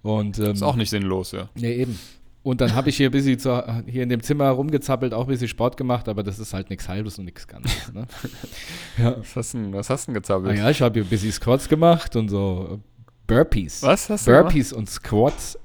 [0.02, 1.50] Und ähm, Ist auch nicht sinnlos, ja.
[1.56, 2.00] Nee, eben.
[2.44, 5.28] Und dann habe ich hier ein bisschen zu, hier in dem Zimmer rumgezappelt, auch ein
[5.28, 7.94] bisschen Sport gemacht, aber das ist halt nichts Halbes und nichts Ganzes.
[7.94, 8.08] Ne?
[8.98, 9.18] ja.
[9.20, 10.58] Was hast du denn, was hast denn Ah gezappelt?
[10.58, 12.80] ja, ich habe hier ein bisschen Squats gemacht und so
[13.28, 13.84] Burpees.
[13.84, 15.60] Was hast du Burpees und Squats.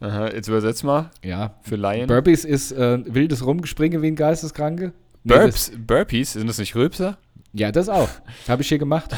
[0.00, 1.54] Aha, jetzt übersetz mal Ja.
[1.62, 2.06] für Laien.
[2.06, 4.92] Burpees ist äh, wildes Rumgespringe wie ein Geisteskranke.
[5.24, 7.18] Nee, Burps, Burpees, sind das nicht Rülpser?
[7.52, 8.08] Ja, das auch.
[8.48, 9.10] Habe ich hier gemacht.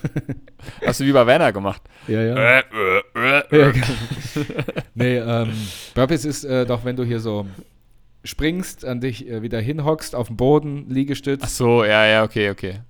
[0.86, 1.82] Hast du wie bei Werner gemacht?
[2.06, 2.34] Ja, ja.
[2.36, 2.62] Äh,
[3.14, 3.72] äh, Ja, äh.
[3.72, 3.86] genau.
[4.94, 5.52] nee, ähm,
[5.94, 7.46] Burpees ist äh, doch, wenn du hier so
[8.24, 11.42] springst, an dich äh, wieder hinhockst, auf dem Boden, Liegestütz.
[11.44, 12.80] Ach so, ja, ja, okay, okay.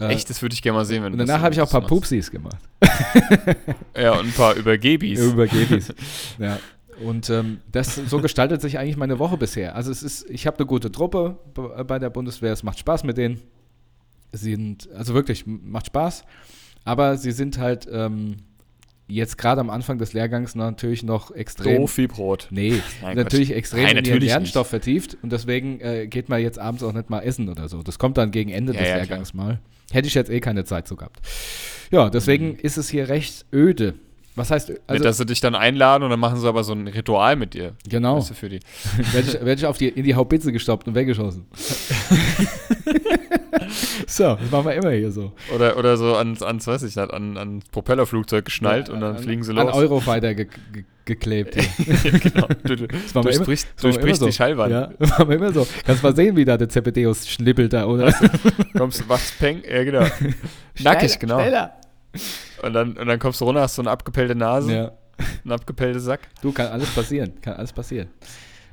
[0.00, 1.66] Äh, Echt, das würde ich gerne mal sehen, wenn Und du danach habe ich auch
[1.66, 1.90] ein paar machst.
[1.94, 2.58] Pupsis gemacht.
[3.96, 5.20] Ja, und ein paar Übergebis.
[5.20, 5.92] Über Gebis.
[6.38, 6.58] ja.
[7.04, 9.74] Und ähm, das so gestaltet sich eigentlich meine Woche bisher.
[9.74, 11.38] Also es ist, ich habe eine gute Truppe
[11.86, 12.52] bei der Bundeswehr.
[12.52, 13.40] Es macht Spaß mit denen.
[14.32, 16.24] Sie sind, also wirklich, macht Spaß.
[16.84, 18.36] Aber sie sind halt ähm,
[19.08, 21.78] jetzt gerade am Anfang des Lehrgangs natürlich noch extrem.
[21.78, 22.48] Profi-Brot.
[22.50, 23.56] Nee, Nein, natürlich Quatsch.
[23.58, 26.92] extrem Nein, in ihren natürlich Lernstoff vertieft und deswegen äh, geht man jetzt abends auch
[26.92, 27.82] nicht mal essen oder so.
[27.82, 29.58] Das kommt dann gegen Ende Ja, des ja, Lehrgangs mal.
[29.92, 31.20] Hätte ich jetzt eh keine Zeit zu gehabt.
[31.90, 33.94] Ja, deswegen ist es hier recht öde.
[34.36, 36.86] Was heißt, Also, dass sie dich dann einladen und dann machen sie aber so ein
[36.86, 37.72] Ritual mit dir.
[37.88, 38.60] genau, Weißt du, für die.
[39.12, 41.46] werde ich, werd ich auf die, in die Haubitze gestoppt und weggeschossen.
[44.06, 45.32] so, das machen wir immer hier so.
[45.54, 49.22] Oder, oder so ans, ans weiß ich nicht, an, an Propellerflugzeug geschnallt und dann an,
[49.22, 49.74] fliegen sie An los.
[49.74, 51.54] Eurofighter ge ge geklebt.
[51.60, 52.20] Hier.
[52.20, 52.46] genau.
[52.64, 54.26] Du, du, Das machen wir immer- immer durchbrichst so.
[54.26, 54.72] die Schallwand.
[54.72, 55.66] Ja, das wir immer so.
[55.84, 58.12] Kannst mal sehen, wie da der Zebedeus schnippelt da, oder?
[58.76, 60.06] Kommst, machst Peng, ja genau.
[60.80, 61.40] Nackig, genau.
[61.40, 61.72] Schneller.
[62.62, 64.92] Und dann, und dann kommst du runter, hast so eine abgepellte Nase, Ja.
[65.44, 66.20] einen abgepellten Sack.
[66.42, 67.32] Du, kann alles passieren.
[67.42, 68.08] Kann alles passieren.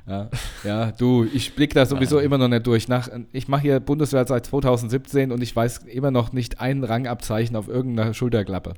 [0.06, 0.30] Ja,
[0.64, 2.88] ja du, ich blicke da sowieso immer noch nicht durch.
[2.88, 7.56] Nach, ich mache hier Bundeswehr seit 2017 und ich weiß immer noch nicht ein Rangabzeichen
[7.56, 8.74] auf irgendeiner Schulterklappe.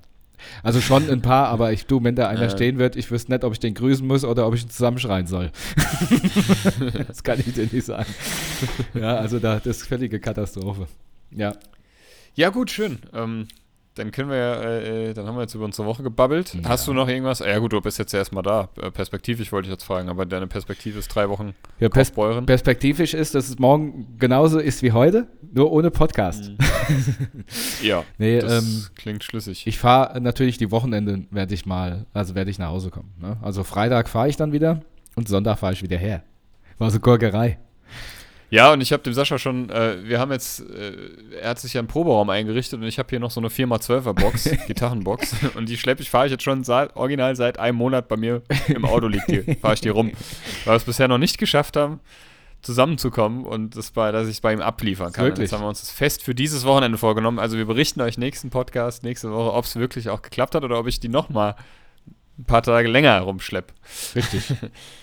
[0.62, 2.50] Also schon ein paar, aber ich, du, wenn da einer Ja.
[2.50, 5.26] stehen wird, ich wüsste nicht, ob ich den grüßen muss oder ob ich ihn zusammenschreien
[5.26, 5.50] soll.
[7.08, 8.12] das kann ich dir nicht sagen.
[8.94, 10.86] Ja, also da, das ist völlige Katastrophe.
[11.30, 11.54] Ja.
[12.34, 12.98] Ja, gut, schön.
[13.12, 13.48] Ähm,
[13.94, 16.54] dann können wir ja, äh, äh, dann haben wir jetzt über unsere Woche gebabbelt.
[16.54, 16.68] Ja.
[16.68, 17.40] Hast du noch irgendwas?
[17.40, 18.68] Ja gut, du bist jetzt erstmal da.
[18.80, 22.46] Äh, perspektivisch wollte ich jetzt fragen, aber deine Perspektive ist drei Wochen ja pers Kaufbeuren.
[22.46, 26.52] perspektivisch ist, dass es morgen genauso ist wie heute, nur ohne Podcast.
[27.82, 29.66] Ja, Nee, das ähm, klingt schlüssig.
[29.66, 33.12] Ich fahre natürlich die Wochenende, werde ich mal, also werde ich nach Hause kommen.
[33.20, 33.36] Ne?
[33.42, 34.80] Also Freitag fahre ich dann wieder
[35.14, 36.22] und Sonntag fahre ich wieder her.
[36.78, 37.58] War so Gurkerei.
[38.52, 40.92] Ja, und ich habe dem Sascha schon, äh, wir haben jetzt, äh,
[41.40, 44.12] er hat sich ja einen Proberaum eingerichtet und ich habe hier noch so eine 4x12er
[44.12, 48.08] Box, Gitarrenbox und die schleppe ich, fahre ich jetzt schon seit, original seit einem Monat
[48.08, 50.10] bei mir im Auto liegt die, fahre ich die rum,
[50.64, 52.00] weil wir es bisher noch nicht geschafft haben,
[52.62, 55.26] zusammenzukommen und das bei, dass ich es bei ihm abliefern kann.
[55.26, 55.44] Wirklich?
[55.44, 58.50] Jetzt haben wir uns das fest für dieses Wochenende vorgenommen, also wir berichten euch nächsten
[58.50, 61.54] Podcast, nächste Woche, ob es wirklich auch geklappt hat oder ob ich die nochmal
[62.36, 63.72] ein paar Tage länger rumschleppe.
[64.16, 64.42] Richtig.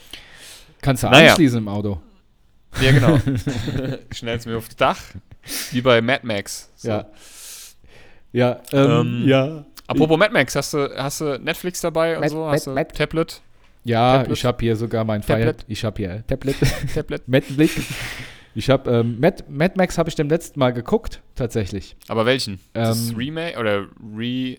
[0.81, 1.29] Kannst du Naja.
[1.29, 2.01] anschließen im Auto.
[2.81, 3.19] Ja, genau.
[4.13, 4.99] Schnellst mir aufs Dach,
[5.71, 6.71] wie bei Mad Max.
[6.75, 6.89] So.
[6.89, 7.09] Ja.
[8.33, 8.89] Ja, ähm,
[9.21, 9.65] Ähm, ja.
[9.87, 12.37] Apropos Mad Max, hast du, hast du Netflix dabei und Mad- so?
[12.45, 13.41] Mad- Hast du Mad- Tablet?
[13.85, 14.37] Ja, Tablet?
[14.37, 15.37] ich habe hier sogar mein Fire.
[15.39, 15.65] Tablet?
[15.67, 16.55] Ich habe hier Tablet.
[16.93, 17.27] Tablet?
[17.27, 17.71] Madblick.
[18.53, 21.95] Ich habe ähm, Mad, Mad Max habe ich dem letzten Mal geguckt, tatsächlich.
[22.09, 22.59] Aber welchen?
[22.73, 24.57] das Ähm, Remake oder Re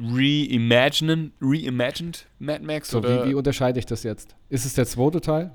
[0.00, 3.24] Reimaginen, Reimagined Mad Max So, oder?
[3.24, 4.36] wie, wie unterscheide ich das jetzt?
[4.48, 5.50] Ist es der zweite Teil?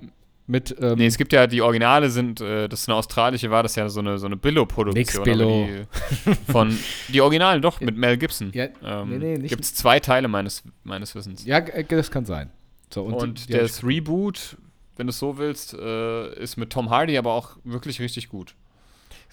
[0.46, 3.64] Mit, ähm, nee, es gibt ja die Originale sind, äh, das ist eine australische, war
[3.64, 5.24] das ja so eine so eine Billo-Produktion.
[5.24, 5.68] Billo.
[5.68, 6.78] Die, von
[7.08, 8.52] die Originalen doch mit Mel Gibson.
[8.54, 11.46] Ja, ähm, nee, nee, Gibt es zwei Teile meines meines Wissens.
[11.46, 12.50] ja, das kann sein.
[12.94, 14.58] So, Und, die- die ich das Reboot,
[14.98, 18.54] wenn du es so willst, äh, ist mit Tom Hardy aber auch wirklich richtig gut.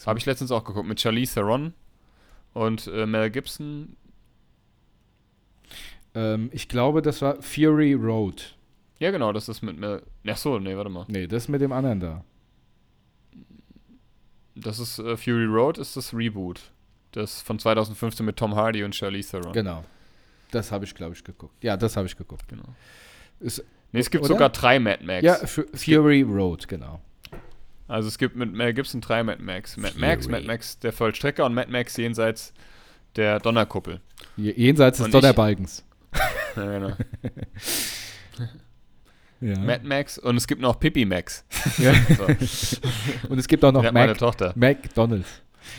[0.07, 1.75] Habe ich letztens auch geguckt, mit Charlize Theron
[2.55, 3.97] und äh, Mel Gibson.
[6.15, 8.55] Ähm, ich glaube, das war Fury Road.
[9.01, 10.03] Ja, genau, das ist mit Mel.
[10.29, 11.07] Ach so, nee, warte mal.
[11.09, 12.25] Nee, das mit dem anderen da.
[14.55, 16.61] Das ist äh, Fury Road, ist das Reboot.
[17.13, 19.53] Das von 2015 mit Tom Hardy und Charlize Theron.
[19.53, 19.85] Genau.
[20.53, 21.55] Das habe ich, glaube ich, geguckt.
[21.65, 22.47] Ja, das habe ich geguckt.
[22.49, 22.65] Genau.
[23.41, 24.35] Ist, Nee, es gibt Oder?
[24.35, 25.23] sogar drei Mad Max.
[25.25, 27.01] ja, Fu- Fury Road, genau.
[27.89, 29.77] Also es gibt mit Mel Gibson drei Mad Max.
[29.77, 30.37] Mad Max, Fury.
[30.39, 32.53] Mad Max der Vollstrecker und Mad Max jenseits
[33.17, 34.01] der Donnerkuppel.
[34.37, 35.85] Je- Jenseits des Donnerbalkens.
[36.57, 36.97] Ja, genau.
[39.41, 39.59] Ja.
[39.59, 41.45] Mad Max und es gibt noch Pippi Max.
[41.79, 41.93] Ja.
[43.29, 44.53] Und es gibt auch noch hat meine Mac, Tochter.
[44.55, 45.29] McDonalds.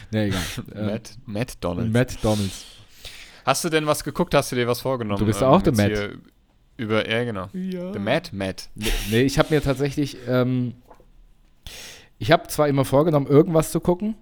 [0.10, 0.42] Nee, egal.
[0.88, 1.94] Matt, Matt Donald.
[1.94, 2.66] McDonalds.
[3.46, 4.34] Hast du denn was geguckt?
[4.34, 5.20] Hast du dir was vorgenommen?
[5.20, 6.18] Du bist auch der jetzt Matt.
[6.78, 7.50] Über, ja, genau.
[7.54, 7.94] Ja.
[7.94, 8.70] The Matt, Matt.
[9.12, 10.74] Nee, ich habe mir tatsächlich, ähm,
[12.18, 14.16] ich habe zwar immer vorgenommen, irgendwas zu gucken,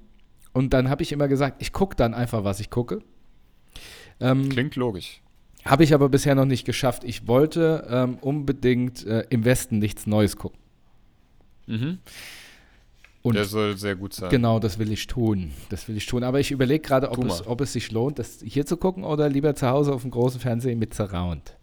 [0.54, 3.02] und dann habe ich immer gesagt, ich gucke dann einfach, was ich gucke.
[4.20, 5.22] Ähm, Klingt logisch.
[5.70, 7.04] Habe ich aber bisher noch nicht geschafft.
[7.04, 10.60] Ich wollte ähm, unbedingt äh, im Westen nichts Neues gucken.
[11.68, 12.00] Mhm.
[13.22, 14.30] Und Der soll sehr gut sein.
[14.30, 15.52] genau, das will ich tun.
[15.70, 16.24] Das will ich tun.
[16.24, 19.28] Aber ich überlege gerade, ob es, ob es sich lohnt, das hier zu gucken oder
[19.28, 21.58] lieber zu Hause auf dem großen Fernseher mit Surround.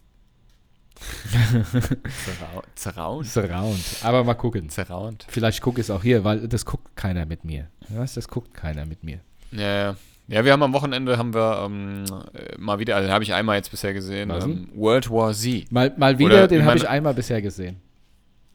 [2.75, 3.27] Zerraunt.
[3.27, 3.85] Surround.
[4.03, 4.69] Aber mal gucken.
[4.69, 5.27] Zerraunt.
[5.29, 7.69] Vielleicht gucke ich es auch hier, weil das guckt keiner mit mir.
[7.89, 9.21] Das guckt keiner mit mir.
[9.51, 9.97] Ja, ja.
[10.29, 13.57] Ja, wir haben am Wochenende haben wir ähm, äh, mal wieder, also habe ich einmal
[13.57, 15.71] jetzt bisher gesehen, ähm, World War Z.
[15.71, 17.81] Mal, mal wieder, Oder den habe ich einmal bisher gesehen.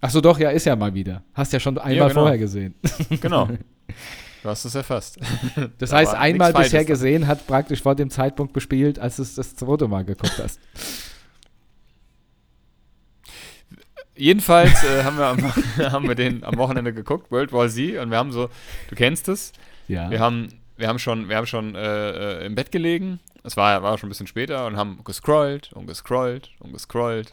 [0.02, 1.24] Ach so, doch, ja, ist ja mal wieder.
[1.34, 2.22] Hast ja schon einmal Ja, genau.
[2.22, 2.74] vorher gesehen.
[3.22, 3.48] Genau.
[4.44, 5.18] Du hast es erfasst.
[5.78, 9.36] Das Da heißt, einmal bisher gesehen hat praktisch vor dem Zeitpunkt bespielt, als du es
[9.36, 10.60] das zweite Mal geguckt hast.
[14.16, 15.54] Jedenfalls äh, haben, wir am,
[15.92, 18.50] haben wir den am Wochenende geguckt, World War Z, und wir haben so,
[18.90, 19.54] du kennst es,
[19.88, 20.10] Ja.
[20.12, 20.50] wir haben,
[20.82, 24.08] wir haben schon, wir haben schon äh, äh, im Bett gelegen, es war, war schon
[24.08, 27.32] ein bisschen später, und haben gescrollt und gescrollt und gescrollt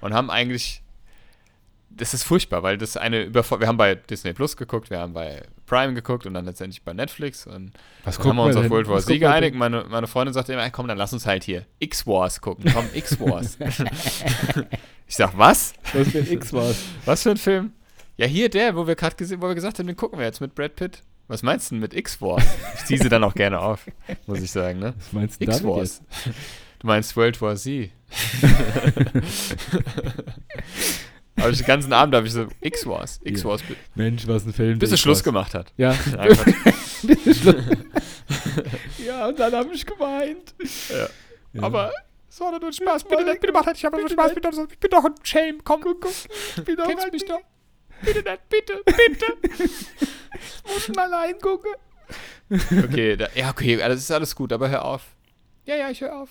[0.00, 0.82] und haben eigentlich,
[1.90, 5.12] das ist furchtbar, weil das eine Überfor wir haben bei Disney Plus geguckt, wir haben
[5.12, 7.72] bei Prime geguckt und dann letztendlich bei Netflix und
[8.04, 9.54] Was dann haben wir uns auf World War Z geeinigt.
[9.56, 12.70] Meine, meine Freundin sagte immer, "Ey, komm, dann lass uns halt hier X-Wars gucken.
[12.72, 13.58] Komm, X-Wars.
[15.06, 15.74] ich sag, was?
[15.92, 16.84] Was für ein X war's?
[17.04, 17.72] Was für ein Film?
[18.16, 20.40] Ja, hier der, wo wir gerade gesehen, wo wir gesagt haben, den gucken wir jetzt
[20.40, 21.02] mit Brad Pitt.
[21.28, 22.44] Was meinst du denn mit X-Wars?
[22.76, 23.86] Ich ziehe sie dann auch gerne auf,
[24.26, 24.94] muss ich sagen, ne?
[24.98, 26.02] Was meinst du X-Wars.
[26.80, 27.90] Du meinst World War Z.
[31.36, 34.78] Aber ich den ganzen Abend habe ich so X-Wars, X-Wars, bi- Mensch, was ein Film.
[34.78, 35.72] bis es Schluss gemacht hat.
[35.76, 35.94] Ja.
[39.04, 40.54] Ja, und dann habe ich geweint.
[40.88, 41.08] Ja.
[41.52, 41.62] Ja.
[41.62, 41.92] Aber
[42.28, 43.04] es war nur Spaß.
[43.04, 43.76] Bitte nicht, bitte mach das.
[43.78, 44.34] Ich habe nur Spaß.
[44.34, 45.58] Bitte, ich bin doch ein Shame.
[45.62, 46.12] Komm, guck, guck.
[46.56, 47.40] Ich bin doch Kennst mich doch.
[48.02, 49.26] Bitte nicht, bitte, bitte.
[50.66, 51.72] muss mal reingucken.
[52.50, 55.02] Okay, da, ja, okay, das ist alles gut, aber hör auf.
[55.64, 56.28] Ja, ja, ich höre auf.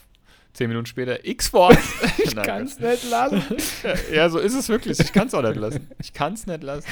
[0.54, 1.78] Zehn Minuten später, X-Force.
[2.24, 3.44] Ich kann's nicht lassen.
[4.12, 5.00] Ja, so ist es wirklich.
[5.00, 5.90] Ich kann es auch nicht lassen.
[6.00, 6.88] Ich kann es nicht lassen.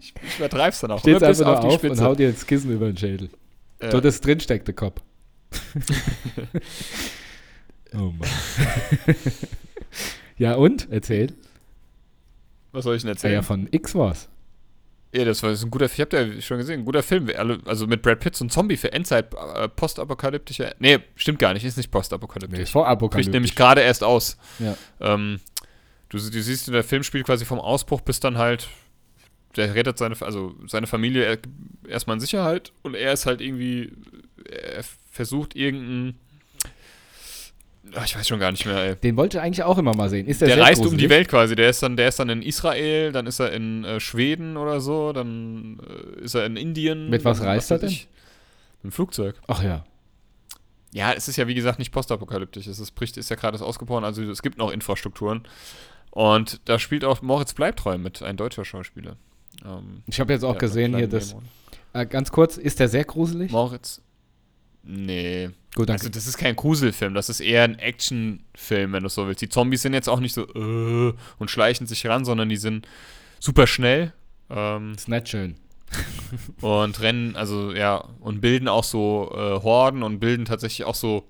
[0.00, 1.00] Ich, ich übertreib's dann auch.
[1.00, 1.92] Steht einfach nur die auf Spitze.
[1.92, 3.30] und haut dir ins Kissen über den Schädel.
[3.80, 3.90] Ja.
[3.90, 5.00] Dort ist drin steckt der Kopf.
[7.94, 8.28] oh Mann.
[10.38, 10.88] ja, und?
[10.90, 11.34] Erzähl.
[12.72, 13.34] Was soll ich denn Ja, erzählen?
[13.34, 14.28] ja, von X war's.
[15.14, 16.08] Ja, das war das ein guter Film.
[16.10, 17.30] Ich hab ja schon gesehen, ein guter Film.
[17.66, 20.74] Also mit Brad Pitt, so ein Zombie für Endzeit, äh, postapokalyptischer.
[20.78, 22.56] Nee, stimmt gar nicht, ist nicht postapokalyptisch.
[22.56, 24.38] Nee, ist vor Bricht nämlich gerade erst aus.
[24.58, 24.74] Ja.
[25.00, 25.38] Ähm,
[26.08, 28.68] du, du siehst, der Film spielt quasi vom Ausbruch bis dann halt,
[29.56, 31.38] der rettet seine, also seine Familie er-
[31.90, 33.92] erstmal in Sicherheit und er ist halt irgendwie,
[34.48, 36.18] er versucht irgendeinen,
[38.04, 38.96] ich weiß schon gar nicht mehr, ey.
[38.96, 40.26] Den wollte ich eigentlich auch immer mal sehen.
[40.26, 41.10] Ist der, Der reist um die gruselig?
[41.10, 41.56] Welt quasi.
[41.56, 44.80] Der ist dann, der ist dann in Israel, dann ist er in äh, Schweden oder
[44.80, 45.80] so, dann
[46.18, 47.10] äh, ist er in Indien.
[47.10, 48.08] Mit was reist weiß er ich.
[48.82, 49.36] Mit dem Flugzeug.
[49.46, 49.84] Ach ja.
[50.92, 52.66] Ja, es ist ja wie gesagt nicht postapokalyptisch.
[52.66, 55.42] Es ist, bricht, ist ja gerade ausgebrochen, also es gibt noch Infrastrukturen.
[56.10, 59.16] Und da spielt auch Moritz Bleibtreu mit, ein deutscher Schauspieler.
[59.64, 61.34] Ähm, Ich habe jetzt auch gesehen hier das.
[61.94, 63.50] Äh, ganz kurz, ist der sehr gruselig?
[63.50, 64.02] Moritz.
[64.84, 65.50] Nee.
[65.74, 66.02] Gut, danke.
[66.02, 69.40] Also das ist kein Gruselfilm, das ist eher ein Actionfilm, wenn du so willst.
[69.40, 72.86] Die Zombies sind jetzt auch nicht so äh, und schleichen sich ran, sondern die sind
[73.40, 74.12] super schnell.
[74.50, 75.56] Ähm, ist nicht schön.
[76.60, 81.26] und rennen, also ja, und bilden auch so äh, Horden und bilden tatsächlich auch so,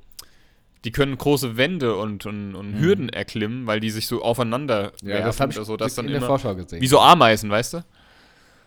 [0.84, 2.78] die können große Wände und, und, und Mhm.
[2.80, 6.12] Hürden erklimmen, weil die sich so aufeinander Ja, das habe ich also, das dann in
[6.12, 6.80] der immer, Vorschau gesehen.
[6.80, 7.84] wie so Ameisen, weißt du?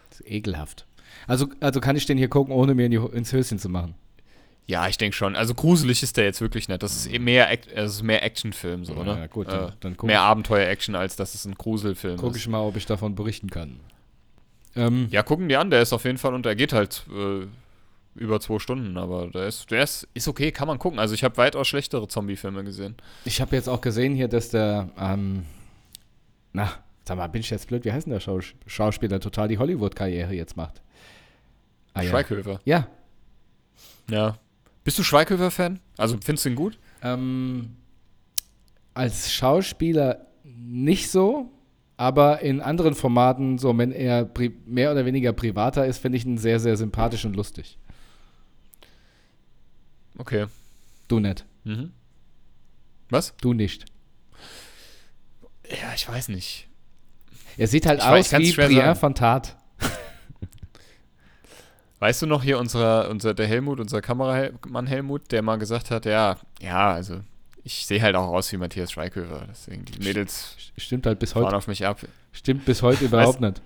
[0.10, 0.86] Das ist ekelhaft.
[1.28, 3.96] Also, also kann ich den hier gucken, ohne mir in die, ins Höschen zu machen.
[4.68, 5.36] Ja, ich denke schon.
[5.36, 6.82] Also gruselig ist der jetzt wirklich nicht.
[6.82, 9.20] Das ist eh mehr, Act- äh, ist mehr Actionfilm so, ne?
[9.20, 12.38] Ja, gut, äh, dann, dann gucke mehr Abenteuer-Action, als dass es ein Gruselfilm guck ist.
[12.38, 13.80] ich mal, ob ich davon berichten kann.
[14.76, 17.46] Ähm, Ja, gucken die an, der ist auf jeden Fall und der geht halt äh,
[18.16, 20.98] über zwei Stunden, aber der ist, der ist, ist okay, kann man gucken.
[21.00, 22.96] Also ich habe weitaus schlechtere Zombie-Filme gesehen.
[23.24, 25.46] Ich habe jetzt auch gesehen hier, dass der, ähm,
[26.54, 26.72] na,
[27.08, 27.86] sag mal, bin ich jetzt blöd?
[27.86, 30.82] Wie heißt denn der Schaus Schauspieler total die Hollywood-Karriere jetzt macht?
[31.94, 32.10] Ah, ja.
[32.10, 32.60] Schweighöfer.
[32.66, 32.88] Ja.
[34.10, 34.38] Ja.
[34.86, 35.80] Bist du Schweighöfer-Fan?
[35.98, 36.80] Also findest du ihn gut?
[37.02, 37.76] Ähm,
[38.94, 41.52] als Schauspieler nicht so,
[41.98, 44.30] aber in anderen Formaten, so wenn er
[44.66, 47.78] mehr oder weniger privater ist, finde ich ihn sehr, sehr sympathisch und lustig.
[50.18, 50.46] Okay.
[51.08, 51.46] Du nicht.
[51.64, 51.92] Mhm.
[53.10, 53.34] Was?
[53.42, 53.86] Du nicht.
[55.70, 56.68] Ja, ich weiß nicht.
[57.58, 59.00] Er sieht halt Ich weiß, aus kann's wie sagen.
[59.00, 59.58] von Tat.
[62.00, 66.06] Weißt du noch hier unser, unser der Helmut, unser Kameramann Helmut, der mal gesagt hat,
[66.06, 67.22] ja, ja, also
[67.64, 69.46] ich sehe halt auch aus wie Matthias Schweighöfer.
[69.50, 71.58] Deswegen die Mädels Stimmt halt bis fahren heute.
[71.58, 72.00] auf mich ab.
[72.32, 73.62] Stimmt bis heute überhaupt nicht.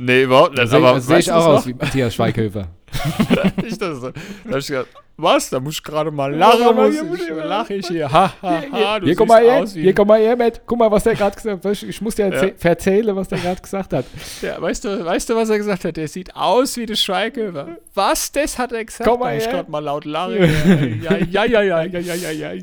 [0.00, 0.60] Nee, überhaupt nicht.
[0.62, 2.68] Da sehe da seh ich du auch aus wie Matthias Schweighöfer.
[3.66, 4.10] ich das so.
[4.12, 4.86] Da hab ich gedacht,
[5.16, 5.50] was?
[5.50, 6.60] Da muss ich gerade mal lachen.
[6.60, 8.10] Ja, muss ich, ich lache ich hier.
[8.10, 9.00] Ha, ha, ha.
[9.00, 10.62] Du hier, komm mal her, hier, komm mal her, Matt.
[10.64, 11.82] Guck mal, was der gerade gesagt hat.
[11.82, 12.40] Ich muss dir Ja.
[12.42, 14.04] erzäh- erzählen, was der gerade gesagt hat.
[14.40, 15.96] Ja, weißt du, weißt du, was er gesagt hat?
[15.96, 17.78] Der sieht aus wie der Schweighöfer.
[17.94, 18.30] Was?
[18.30, 19.10] Das hat er gesagt?
[19.10, 19.54] Komm mal da muss ich her.
[19.56, 21.02] gerade mal laut lachen.
[21.02, 22.62] Ja, ja, ja, ja, ja, ja, ja, ja.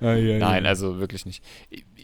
[0.38, 1.42] Nein, also wirklich nicht.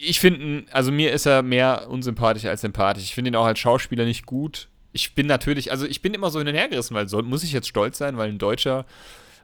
[0.02, 3.04] Ich finde, also mir ist er mehr unsympathisch als sympathisch.
[3.04, 4.68] Ich finde ihn auch als Schauspieler nicht gut.
[4.92, 7.44] Ich bin natürlich, also ich bin immer so hin und her gerissen, weil so, muss
[7.44, 8.86] ich jetzt stolz sein, weil ein Deutscher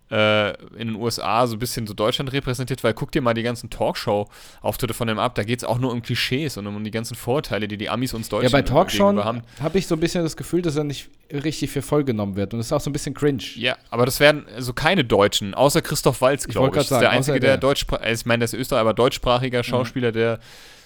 [0.08, 3.70] in den USA so ein bisschen so Deutschland repräsentiert, weil guck dir mal die ganzen
[3.70, 7.16] Talkshow-Auftritte von dem ab, da geht es auch nur um Klischees und um die ganzen
[7.16, 9.42] Vorteile, die die Amis uns Ja, Deutschen bei Talkshowen gegenüber haben.
[9.60, 12.52] habe ich so ein bisschen das Gefühl, dass er nicht richtig für voll genommen wird.
[12.54, 13.42] Und das ist auch so ein bisschen cringe.
[13.56, 16.74] Ja, aber das werden also keine Deutschen, außer Christoph Walz, Ich glaube ich.
[16.74, 17.58] grad Das ist der einzige, der der.
[17.58, 20.38] deutschsprachig, ich meine, der ist Österreicher, aber deutschsprachiger Schauspieler, der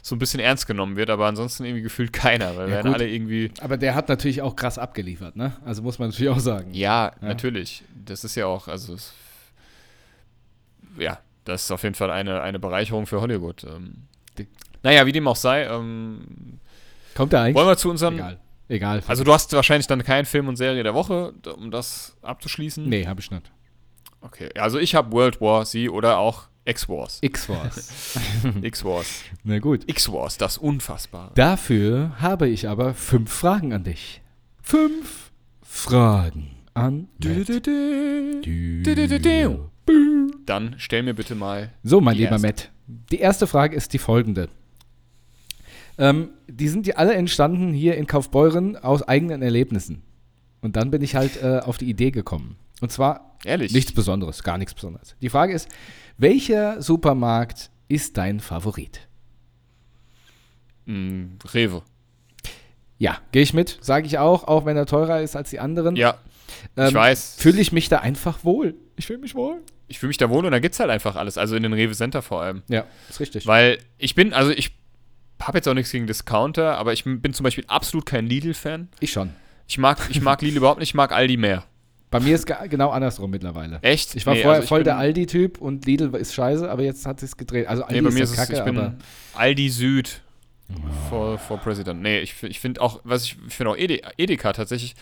[0.03, 3.09] so ein bisschen ernst genommen wird, aber ansonsten irgendwie gefühlt keiner, weil Ja, werden alle
[3.09, 3.51] irgendwie.
[3.61, 5.53] Aber der hat natürlich auch krass abgeliefert, ne?
[5.65, 6.73] Also muss man natürlich auch sagen.
[6.75, 7.29] Ja, Ja.
[7.29, 7.85] natürlich.
[8.05, 9.13] Das ist ja auch, also es,
[10.99, 13.65] ja, das ist auf jeden Fall eine, eine Bereicherung für Hollywood.
[13.65, 14.07] Ähm,
[14.39, 14.49] Die-
[14.83, 16.59] naja, wie dem auch sei, ähm,
[17.15, 17.57] Kommt der eigentlich?
[17.57, 18.15] wollen wir zu unserem.
[18.15, 18.39] Egal.
[18.69, 19.03] Egal.
[19.09, 22.89] Also du hast wahrscheinlich dann keinen Film und Serie der Woche, um das abzuschließen.
[22.89, 23.51] nee, habe ich nicht.
[24.21, 27.19] Okay, also ich habe World War Z oder auch X-Wars.
[27.21, 28.17] X-Force.
[28.63, 29.25] X-Wars.
[29.43, 29.89] Na gut.
[29.89, 31.33] X-Wars, das Unfassbare.
[31.35, 34.21] Dafür habe ich aber fünf Fragen an dich.
[34.63, 37.67] Fünf Fragen an Matt.
[40.47, 41.73] Dann stell mir bitte mal.
[41.83, 42.47] So, mein lieber erste.
[42.47, 42.71] Matt.
[42.87, 44.49] Die erste Frage ist die folgende.
[45.99, 50.03] Ähm, die sind ja alle entstanden hier in Kaufbeuren aus eigenen Erlebnissen.
[50.61, 52.55] Und dann bin ich halt äh, auf die Idee gekommen.
[52.81, 53.73] Und zwar Ehrlich?
[53.73, 55.17] Nichts Besonderes, gar nichts Besonderes.
[55.23, 55.69] Die Frage ist,
[56.21, 59.09] welcher Supermarkt ist dein Favorit?
[60.85, 61.83] Mm, Rewe.
[62.99, 65.97] Ja, gehe ich mit, sage ich auch, auch wenn er teurer ist als die anderen.
[65.97, 66.19] Ja,
[66.77, 67.37] ähm, ich weiß.
[67.39, 68.75] Fühle ich mich da einfach wohl.
[68.97, 69.63] Ich fühle mich wohl.
[69.89, 71.39] Ich fühle mich da wohl und da gibt es halt einfach alles.
[71.39, 72.63] Also in den Rewe Center vor allem.
[72.69, 73.47] Ja, ist richtig.
[73.47, 74.73] Weil ich bin, also ich
[75.41, 78.89] habe jetzt auch nichts gegen Discounter, aber ich bin zum Beispiel absolut kein Lidl-Fan.
[79.01, 79.31] ich schon.
[79.67, 81.65] Ich mag, ich mag Lidl überhaupt nicht, ich mag Aldi mehr.
[82.11, 83.79] Bei mir ist genau andersrum mittlerweile.
[83.83, 84.17] Echt?
[84.17, 87.07] Ich war Nee, vorher also ich voll der Aldi-Typ und Lidl ist scheiße, aber jetzt
[87.07, 87.69] hat es gedreht.
[87.69, 88.95] Also Aldi Nee, bei mir ist ist kacke, ich bin
[89.35, 90.21] Aldi Süd
[91.09, 92.03] vor, vor President.
[92.03, 94.95] Nee, ich, ich finde auch, was ich, ich finde auch Ede, Edeka tatsächlich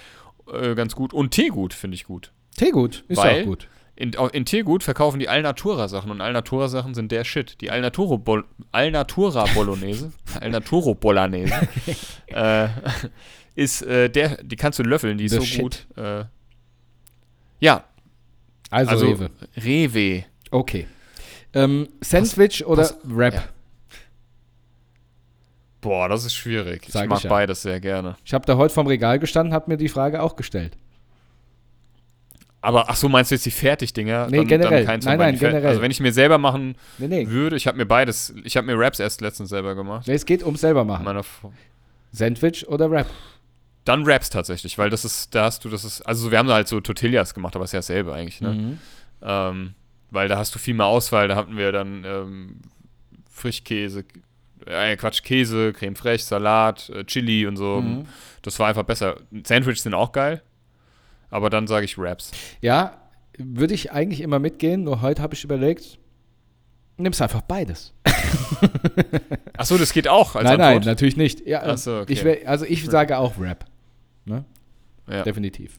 [0.53, 2.33] äh, ganz gut und Teegut finde ich gut.
[2.57, 3.69] Teegut ist Weil- auch gut.
[3.97, 7.61] In, in Teegut verkaufen die Alnatura Sachen und Alnatura Sachen sind der Shit.
[7.61, 11.53] Die Alnaturo Bol Alnatura Bolognese, Alnaturo Bolognese
[12.29, 12.69] äh,
[13.57, 15.61] ist äh, der, die kannst du löffeln, die ist The so shit.
[15.63, 15.87] gut.
[17.61, 17.85] Ja,
[18.71, 19.31] Also, also Rewe.
[19.57, 20.25] Rewe.
[20.51, 20.87] Okay.
[21.55, 23.35] Ähm, Sandwich oder pass- Wrap?
[23.35, 23.45] ja.
[25.81, 26.87] Boah, das ist schwierig.
[26.89, 27.31] Sag ich mag ich ja.
[27.31, 28.17] beides sehr gerne.
[28.25, 30.77] Ich habe da heute vorm Regal gestanden, habe mir die Frage auch gestellt.
[32.61, 34.27] Aber ach so, meinst du jetzt die Fertigdinger?
[34.29, 34.85] Nee, generell.
[34.85, 35.65] keins Nein, nein, generell.
[35.69, 37.29] Also wenn ich mir selber machen Nee, nee.
[37.29, 40.09] würde, ich habe mir beides, ich habe mir Raps erst letztens selber gemacht.
[40.09, 41.23] nee es geht ums selber machen.
[42.11, 43.07] Sandwich oder Wrap?
[43.89, 46.55] Dann Raps tatsächlich, weil das ist, da hast du, das ist, also wir haben da
[46.55, 48.53] halt so Tortillas gemacht, aber ist ja dasselbe eigentlich, ne?
[48.53, 48.79] Mhm.
[49.23, 49.75] Ähm,
[50.11, 52.61] weil da hast du viel mehr Auswahl, da hatten wir dann ähm,
[53.31, 54.05] Frischkäse,
[54.67, 57.81] äh, Quatsch, Käse, Creme fraiche, Salat, äh, Chili und so.
[57.81, 58.05] Mhm.
[58.43, 59.17] Das war einfach besser.
[59.45, 60.43] Sandwiches sind auch geil,
[61.31, 62.33] aber dann sage ich Raps.
[62.61, 62.99] Ja,
[63.39, 65.99] würde ich eigentlich immer mitgehen, nur heute habe ich überlegt,
[66.99, 67.95] nimmst einfach beides.
[69.57, 70.85] Achso, das geht auch als nein, nein, Antwort.
[70.85, 71.47] natürlich nicht.
[71.47, 72.13] Ja, so, okay.
[72.13, 73.65] ich also ich sage auch Wrap.
[74.29, 74.45] Ne?
[75.09, 75.23] Ja.
[75.23, 75.79] Definitiv.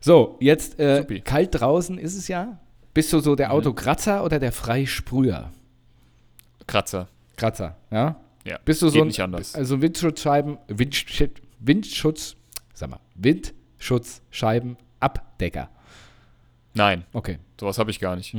[0.00, 2.58] So, jetzt äh, kalt draußen ist es ja.
[2.94, 3.54] Bist du so der Mhm.
[3.54, 5.50] Autokratzer oder der Freisprüher?
[6.66, 7.08] Kratzer.
[7.36, 8.16] Kratzer, ja?
[8.44, 9.54] Ja, Bist du so ein, nicht anders.
[9.54, 11.22] Also Windschutzscheiben, Windsch
[11.58, 12.36] Windschutz,
[12.72, 15.68] sag mal, Windschutzscheiben Abdecker.
[16.74, 17.38] Nein, Okay.
[17.58, 18.34] sowas habe ich gar nicht.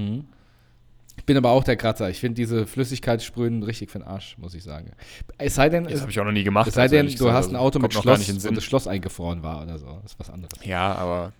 [1.21, 2.09] Ich bin aber auch der Kratzer.
[2.09, 4.93] Ich finde diese Flüssigkeitssprühen richtig für den Arsch, muss ich sagen.
[5.37, 6.67] Es sei denn, Das habe ich auch noch nie gemacht.
[6.67, 9.61] es sei also denn du hast ein Auto mit Schloss und das Schloss eingefroren war
[9.61, 9.99] oder so.
[10.01, 10.49] Das ist was anderes.
[10.63, 11.31] Ja, aber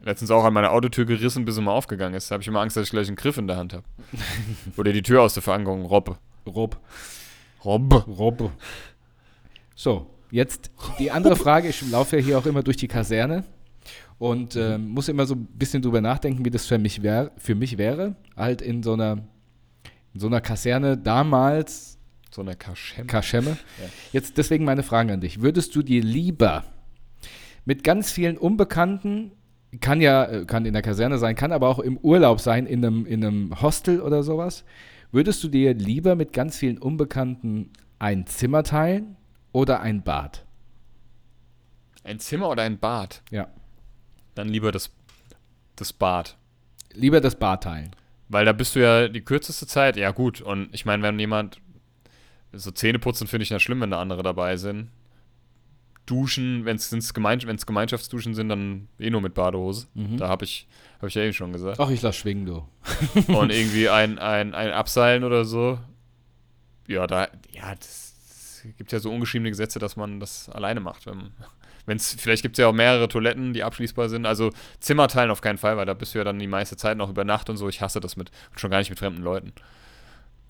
[0.00, 2.30] letztens auch an meiner Autotür gerissen, bis sie mal aufgegangen ist.
[2.30, 3.82] Da habe ich immer Angst, dass ich gleich einen Griff in der Hand habe.
[4.76, 6.18] Oder die Tür aus der Verankerung robbe.
[6.46, 6.78] Rob.
[7.64, 8.04] Robbe.
[8.06, 8.52] Rob.
[9.74, 10.70] So, jetzt
[11.00, 11.66] die andere Frage.
[11.66, 13.42] Ich laufe ja hier auch immer durch die Kaserne
[14.18, 17.54] und ähm, muss immer so ein bisschen drüber nachdenken, wie das für mich, wär, für
[17.54, 18.16] mich wäre.
[18.36, 19.18] Halt in so einer,
[20.14, 21.98] in so einer Kaserne damals,
[22.30, 23.06] So eine Kaschemme.
[23.06, 23.50] Kaschemme.
[23.82, 23.88] Ja.
[24.12, 25.42] Jetzt deswegen meine Frage an dich.
[25.42, 26.64] Würdest du dir lieber
[27.64, 29.32] mit ganz vielen Unbekannten,
[29.80, 32.84] kann ja, äh, kann in der Kaserne sein, kann aber auch im Urlaub sein, in
[32.84, 34.64] einem, in einem Hostel oder sowas,
[35.12, 39.16] würdest du dir lieber mit ganz vielen Unbekannten ein Zimmer teilen
[39.52, 40.44] oder ein Bad?
[42.04, 43.22] Ein Zimmer oder ein Bad?
[43.30, 43.48] Ja.
[44.36, 44.92] Dann lieber das,
[45.74, 46.36] das Bad.
[46.92, 47.90] Lieber das Bad teilen.
[48.28, 49.96] Weil da bist du ja die kürzeste Zeit.
[49.96, 50.40] Ja, gut.
[50.40, 51.60] Und ich meine, wenn jemand.
[52.52, 54.90] So Zähne putzen finde ich ja schlimm, wenn da andere dabei sind.
[56.06, 59.88] Duschen, wenn es Gemein wenn's Gemeinschaftsduschen sind, dann eh nur mit Badehose.
[59.94, 60.16] Mhm.
[60.16, 60.68] Da habe ich,
[61.00, 61.80] hab ich ja eben schon gesagt.
[61.80, 62.66] Ach, ich lass schwingen, du.
[63.32, 65.78] Und irgendwie ein, ein, ein Abseilen oder so.
[66.86, 71.06] Ja, da, ja, das, es gibt ja so ungeschriebene Gesetze, dass man das alleine macht.
[71.06, 71.32] Wenn,
[71.86, 74.26] wenn's, vielleicht gibt es ja auch mehrere Toiletten, die abschließbar sind.
[74.26, 76.96] Also Zimmer teilen auf keinen Fall, weil da bist du ja dann die meiste Zeit
[76.96, 77.68] noch über Nacht und so.
[77.68, 79.52] Ich hasse das mit, schon gar nicht mit fremden Leuten.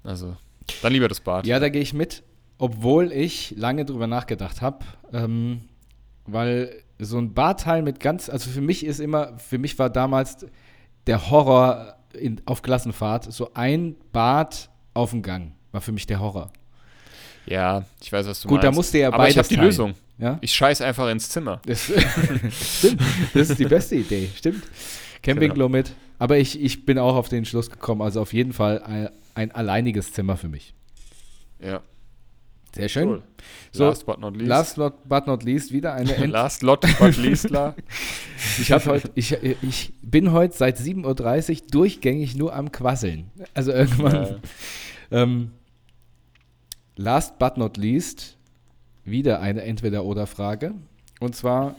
[0.02, 0.36] Also,
[0.82, 1.46] dann lieber das Bad.
[1.46, 2.22] Ja, da gehe ich mit,
[2.58, 5.62] obwohl ich lange drüber nachgedacht habe, ähm,
[6.26, 10.46] weil so ein Badteil mit ganz, also für mich ist immer, für mich war damals
[11.06, 16.20] der Horror in, auf Klassenfahrt, so ein Bad auf dem Gang, war für mich der
[16.20, 16.50] Horror.
[17.46, 18.64] Ja, ich weiß, was du Gut, meinst.
[18.64, 19.56] da musste ja Aber beides ich habe die.
[19.56, 19.94] Lösung.
[20.18, 20.38] Ja?
[20.40, 21.60] Ich scheiß einfach ins Zimmer.
[21.66, 21.84] Das,
[22.78, 23.02] stimmt,
[23.34, 24.62] das ist die beste Idee, stimmt.
[25.22, 25.92] Campingklo mit.
[26.18, 29.50] Aber ich, ich bin auch auf den Schluss gekommen, also auf jeden Fall ein, ein
[29.52, 30.72] alleiniges Zimmer für mich.
[31.60, 31.82] Ja,
[32.74, 33.08] Sehr schön.
[33.08, 33.22] cool.
[33.72, 34.48] So, Last but not least.
[34.48, 37.74] Last not, but not least wieder eine End Last lot but least, la.
[38.58, 43.30] Ich, heut, ich, ich bin heute seit 7.30 Uhr durchgängig nur am Quasseln.
[43.52, 44.14] Also irgendwann.
[44.14, 44.36] Äh,
[45.10, 45.52] Ähm,
[46.96, 48.35] last but not least,
[49.06, 50.74] wieder eine Entweder-Oder-Frage.
[51.20, 51.76] Und zwar,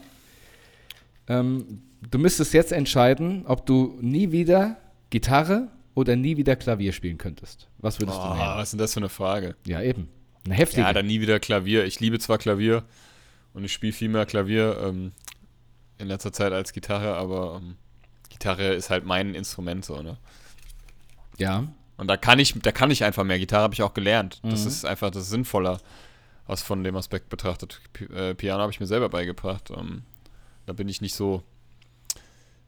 [1.28, 4.76] ähm, du müsstest jetzt entscheiden, ob du nie wieder
[5.10, 7.68] Gitarre oder nie wieder Klavier spielen könntest.
[7.78, 8.40] Was würdest du oh, nehmen?
[8.40, 9.56] was ist denn das für eine Frage?
[9.66, 10.08] Ja, eben.
[10.44, 10.82] Eine heftige.
[10.82, 11.84] Ja, dann nie wieder Klavier.
[11.84, 12.84] Ich liebe zwar Klavier
[13.54, 15.12] und ich spiele viel mehr Klavier ähm,
[15.98, 17.76] in letzter Zeit als Gitarre, aber ähm,
[18.28, 20.16] Gitarre ist halt mein Instrument so, ne?
[21.38, 21.64] Ja.
[21.96, 23.38] Und da kann ich, da kann ich einfach mehr.
[23.38, 24.38] Gitarre habe ich auch gelernt.
[24.44, 24.68] Das Mhm.
[24.68, 25.80] ist einfach, das ist sinnvoller,
[26.48, 27.80] aus von dem Aspekt betrachtet.
[27.92, 29.70] Pi äh, Piano habe ich mir selber beigebracht.
[29.70, 30.02] Ähm,
[30.66, 31.42] da bin ich nicht so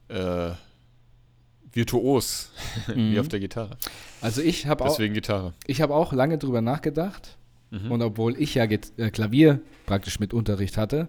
[0.08, 0.52] äh,
[1.72, 2.50] virtuos
[2.94, 3.20] wie Mhm.
[3.20, 3.76] auf der Gitarre.
[4.20, 5.54] Also ich habe auch, Deswegen Gitarre.
[5.66, 7.36] ich hab auch lange drüber nachgedacht.
[7.70, 7.90] Mhm.
[7.92, 11.08] Und obwohl ich ja Git- äh, Klavier praktisch mit Unterricht hatte,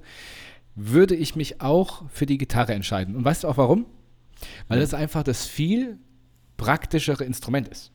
[0.76, 3.16] würde ich mich auch für die Gitarre entscheiden.
[3.16, 3.86] Und weißt du auch warum?
[4.68, 4.84] Weil Ja.
[4.84, 5.98] das einfach das viel
[6.58, 7.92] praktischere Instrument ist.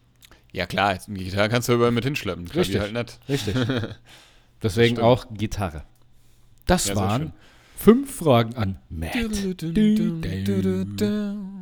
[0.53, 2.47] Ja klar, die Gitarre kannst du überall mit hinschleppen.
[2.47, 2.95] Klavier Richtig.
[2.95, 3.29] halt nicht.
[3.29, 3.55] Richtig.
[4.63, 5.07] Deswegen Stimmt.
[5.07, 5.85] auch Gitarre.
[6.67, 7.33] Das Ja, waren
[7.77, 9.15] fünf Fragen an Matt.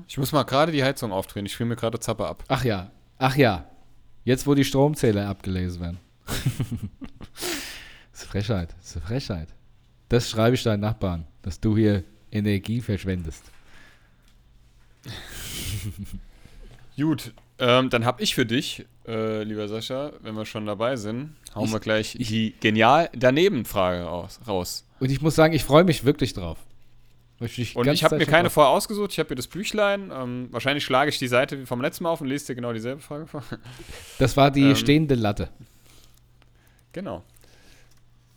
[0.06, 1.46] Ich muss mal gerade die Heizung aufdrehen.
[1.46, 2.44] Ich friere mir gerade Zappe ab.
[2.48, 3.68] Ach ja, ach ja.
[4.24, 5.98] Jetzt, wo die Stromzähler abgelesen werden.
[6.26, 6.40] das
[8.22, 9.48] ist Frechheit, das ist eine Frechheit.
[10.08, 13.44] Das schreibe ich deinen Nachbarn, dass du hier Energie verschwendest.
[16.96, 21.34] Gut, ähm, dann habe ich für dich, äh, lieber Sascha, wenn wir schon dabei sind,
[21.54, 24.40] hauen Ich- wir gleich ich- die genial daneben Frage raus.
[24.46, 24.84] raus.
[25.00, 26.58] Und ich muss sagen, ich freue mich wirklich drauf.
[27.40, 29.10] Ich Und ich habe mir keine drauf- vorher ausgesucht.
[29.12, 30.10] Ich habe hier das Büchlein.
[30.14, 32.72] Ähm, wahrscheinlich schlage ich die Seite wie vom letzten Mal auf und lese dir genau
[32.72, 33.42] dieselbe Frage vor.
[34.18, 35.48] Das war die ähm, stehende Latte.
[36.92, 37.22] genau.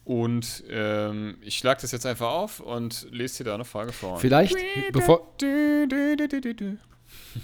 [0.03, 4.17] Und ähm, ich schlage das jetzt einfach auf und lese dir da eine Frage vor.
[4.19, 4.55] Vielleicht,
[4.91, 5.33] bevor,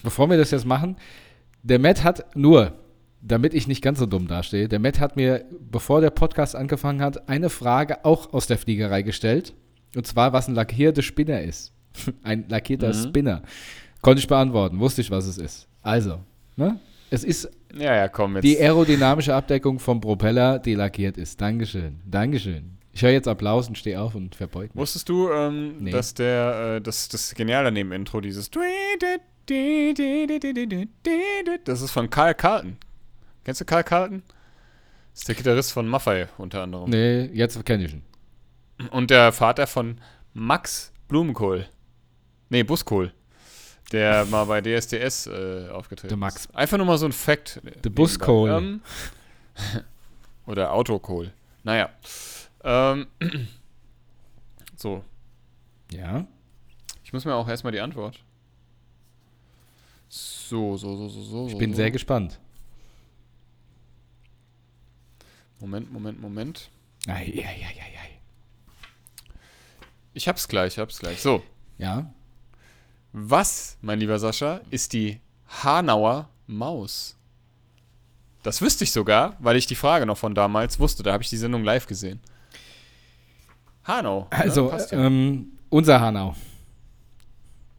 [0.04, 0.98] bevor wir das jetzt machen,
[1.64, 2.74] der Matt hat nur,
[3.22, 7.02] damit ich nicht ganz so dumm dastehe, der Matt hat mir, bevor der Podcast angefangen
[7.02, 9.54] hat, eine Frage auch aus der Fliegerei gestellt.
[9.96, 11.72] Und zwar, was ein lackierter Spinner ist.
[12.24, 12.94] ein lackierter Mhm.
[12.94, 13.44] Spinner.
[14.02, 15.68] Konnte ich beantworten, wusste ich, was es ist.
[15.82, 16.20] Also,
[16.58, 16.80] ne?
[17.10, 21.40] Es ist Ja, ja, komm die aerodynamische Abdeckung vom Propeller, die lackiert ist.
[21.40, 22.00] Dankeschön.
[22.06, 22.78] Dankeschön.
[22.92, 24.76] Ich höre jetzt Applaus und stehe auf und verbeug mich.
[24.76, 25.92] Wusstest du, ähm, Nee.
[25.92, 28.50] dass der, äh, das, das Genial daneben Intro, dieses
[31.66, 32.78] Das ist von Karl Carlton.
[33.44, 34.24] Kennst du Karl Carlton?
[35.12, 36.90] Das ist der Gitarrist von Maffei unter anderem.
[36.90, 38.04] Nee, jetzt kenne ich ihn.
[38.92, 40.00] Und der Vater von
[40.34, 41.68] Max Blumenkohl.
[42.50, 43.14] Nee, Buskohl.
[43.92, 46.46] Der mal bei DSDS äh, aufgetreten Der Max.
[46.46, 46.56] ist.
[46.56, 47.62] Einfach nur mal so ein Fact.
[47.84, 48.50] Der Buskohl.
[48.50, 48.82] Ähm,
[50.48, 51.32] oder Autokohl.
[51.64, 51.90] Naja.
[52.64, 53.08] Ähm,
[54.76, 55.04] so,
[55.92, 56.26] Ja.
[57.04, 58.23] Ich muss mir auch erstmal die Antwort.
[60.16, 61.48] So, so, so, so, so.
[61.48, 61.78] Ich bin so.
[61.78, 62.40] sehr gespannt.
[65.60, 66.70] Moment, Moment, Moment.
[67.08, 68.20] Ei, ei, ei, ei, ei.
[70.14, 71.20] Ich hab's gleich, ich hab's gleich.
[71.20, 71.42] So.
[71.80, 72.14] Ja.
[73.12, 75.20] Was, mein lieber Sascha, ist die
[75.64, 77.18] Hanauer Maus?
[78.44, 81.02] Das wüsste ich sogar, weil ich die Frage noch von damals wusste.
[81.02, 82.20] Da habe ich die Sendung live gesehen.
[83.84, 84.28] Hanau.
[84.30, 85.08] Also, ja, passt ja.
[85.08, 86.36] ähm, unser Hanau.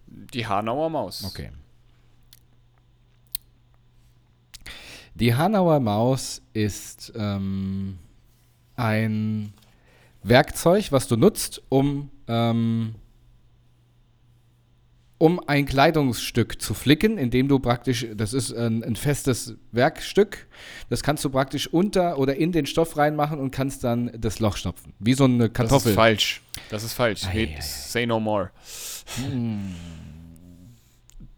[0.08, 1.22] die Hanauer Maus.
[1.22, 1.52] Okay.
[5.14, 7.98] Die Hanauer Maus ist ähm,
[8.76, 9.52] ein
[10.22, 12.96] Werkzeug, was du nutzt, um, ähm,
[15.18, 20.48] um ein Kleidungsstück zu flicken, indem du praktisch, das ist ein, ein festes Werkstück,
[20.90, 24.56] das kannst du praktisch unter oder in den Stoff reinmachen und kannst dann das Loch
[24.56, 24.94] stopfen.
[24.98, 25.90] Wie so eine Das Kartoffel.
[25.90, 26.42] ist falsch.
[26.70, 27.24] Das ist falsch.
[27.26, 27.60] Ei, Red- ei, ei.
[27.60, 28.50] Say no more.
[29.16, 29.74] Hm.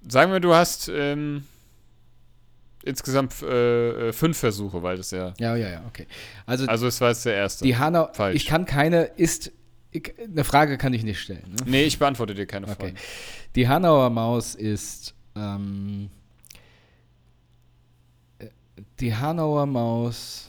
[0.09, 1.45] Sagen wir, du hast ähm,
[2.87, 5.35] insgesamt äh, äh, fünf Versuche, weil das ja.
[5.39, 6.07] Ja, ja, ja, okay.
[6.47, 7.65] Also, Also, es war jetzt der erste.
[7.65, 8.37] Die Hanau, Falsch.
[8.37, 9.53] ich kann keine, ist,
[9.91, 11.45] ich, eine Frage kann ich nicht stellen.
[11.51, 11.57] Ne?
[11.67, 12.77] nee, ich beantworte dir keine Okay.
[12.77, 12.95] Frage.
[13.55, 16.11] Die Hanauer Maus ist, ähm,
[18.39, 18.47] äh,
[19.01, 20.49] die Hanauer Maus,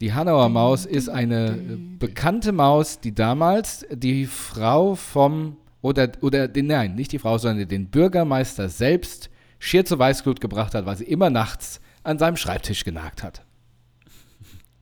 [0.00, 1.52] die Hanauer Maus ist eine
[1.98, 7.68] bekannte Maus, die damals die Frau vom, oder, oder den, nein, nicht die Frau, sondern
[7.68, 9.30] den Bürgermeister selbst
[9.62, 13.44] schier zur Weißglut gebracht hat, weil sie immer nachts an seinem Schreibtisch genagt hat.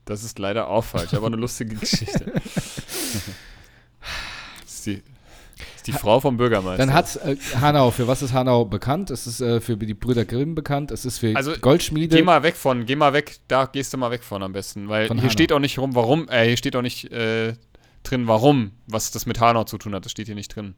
[0.06, 2.32] Das ist leider auch falsch, aber eine lustige Geschichte.
[2.32, 3.26] das
[4.66, 6.78] ist die, das ist die Frau vom Bürgermeister.
[6.84, 9.10] Dann hat äh, Hanau, für was ist Hanau bekannt?
[9.10, 12.16] Es ist äh, für die Brüder Grimm bekannt, es ist für Also, Goldschmiede.
[12.16, 14.88] Geh mal weg von, geh mal weg, da gehst du mal weg von am besten,
[14.88, 15.32] weil Von hier Hanau.
[15.32, 17.52] steht auch nicht rum, warum, äh, hier steht auch nicht äh,
[18.02, 20.74] drin, warum, was das mit Hanau zu tun hat, das steht hier nicht drin.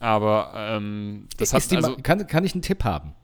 [0.00, 3.14] Aber ähm, das hat also, kann, kann ich einen Tipp haben?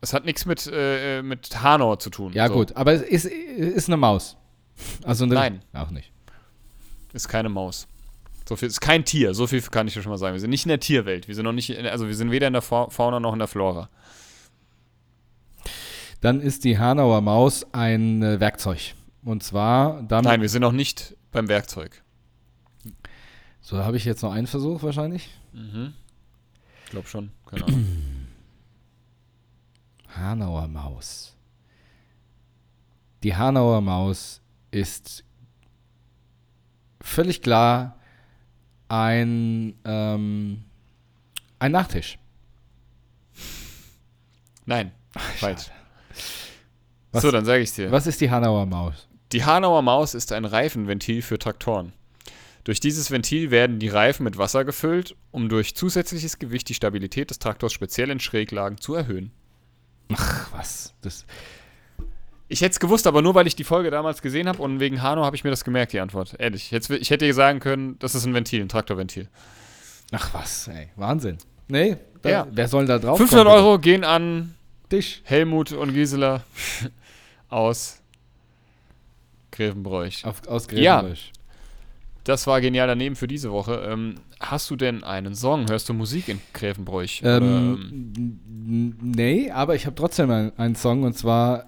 [0.00, 2.32] es hat nichts mit, äh, mit Hanau zu tun.
[2.32, 2.54] Ja, so.
[2.54, 4.36] gut, aber es ist, ist eine Maus.
[5.04, 5.62] Also eine, Nein.
[5.72, 6.10] Auch nicht.
[7.12, 7.86] Ist keine Maus.
[8.48, 10.34] So viel, ist kein Tier, so viel kann ich dir schon mal sagen.
[10.34, 11.28] Wir sind nicht in der Tierwelt.
[11.28, 13.38] Wir sind noch nicht, in, also wir sind weder in der Fa- Fauna noch in
[13.38, 13.90] der Flora.
[16.20, 18.94] Dann ist die Hanauer Maus ein äh, Werkzeug.
[19.22, 20.24] Und zwar damit.
[20.24, 22.02] Nein, wir sind noch nicht beim Werkzeug.
[23.60, 25.28] So, habe ich jetzt noch einen Versuch wahrscheinlich.
[25.52, 25.94] Mhm.
[26.84, 27.30] Ich glaube schon.
[27.46, 27.86] Keine Ahnung.
[30.16, 31.34] Hanauer Maus.
[33.22, 34.40] Die Hanauer Maus
[34.70, 35.24] ist
[37.00, 37.96] völlig klar
[38.88, 40.64] ein, ähm,
[41.58, 42.18] ein Nachtisch.
[44.66, 45.70] Nein, falsch.
[47.12, 47.90] Was- so, dann sage ich dir.
[47.92, 49.06] Was ist die Hanauer Maus?
[49.32, 51.92] Die Hanauer Maus ist ein Reifenventil für Traktoren.
[52.64, 57.30] Durch dieses Ventil werden die Reifen mit Wasser gefüllt, um durch zusätzliches Gewicht die Stabilität
[57.30, 59.32] des Traktors speziell in Schräglagen zu erhöhen.
[60.12, 60.94] Ach, was?
[61.00, 61.24] Das,
[62.48, 65.00] Ich hätte es gewusst, aber nur weil ich die Folge damals gesehen habe und wegen
[65.02, 66.34] Hanau habe ich mir das gemerkt, die Antwort.
[66.38, 66.70] Ehrlich.
[66.70, 69.28] Jetzt, ich hätte sagen können, das ist ein Ventil, ein Traktorventil.
[70.12, 70.88] ach was, ey.
[70.96, 71.38] Wahnsinn.
[71.68, 72.46] Nee, da, Ja.
[72.50, 74.54] wer soll da drauf 500 kommen, Euro gehen an?
[74.90, 75.22] Dich.
[75.24, 76.42] Helmut und Gisela
[77.48, 78.00] aus
[79.52, 80.24] Grevenbroich.
[80.24, 81.04] Auf, aus Ja.
[82.24, 83.86] Das war genial daneben für diese Woche.
[83.88, 85.66] Ähm, hast du denn einen Song?
[85.68, 87.22] Hörst du Musik in Grevenbroich?
[87.22, 91.66] Oder, ähm, Ähm, nee, aber ich habe trotzdem einen, einen Song und zwar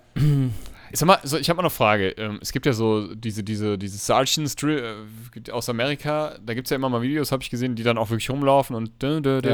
[0.92, 2.10] Ich sag mal, so, ich habe mal eine Frage.
[2.18, 6.70] Ähm, es gibt ja so diese, diese, diese Sergeants äh, aus Amerika, da gibt es
[6.70, 9.40] ja immer mal Videos, habe ich gesehen, die dann auch wirklich rumlaufen und dö, dö,
[9.40, 9.52] dö,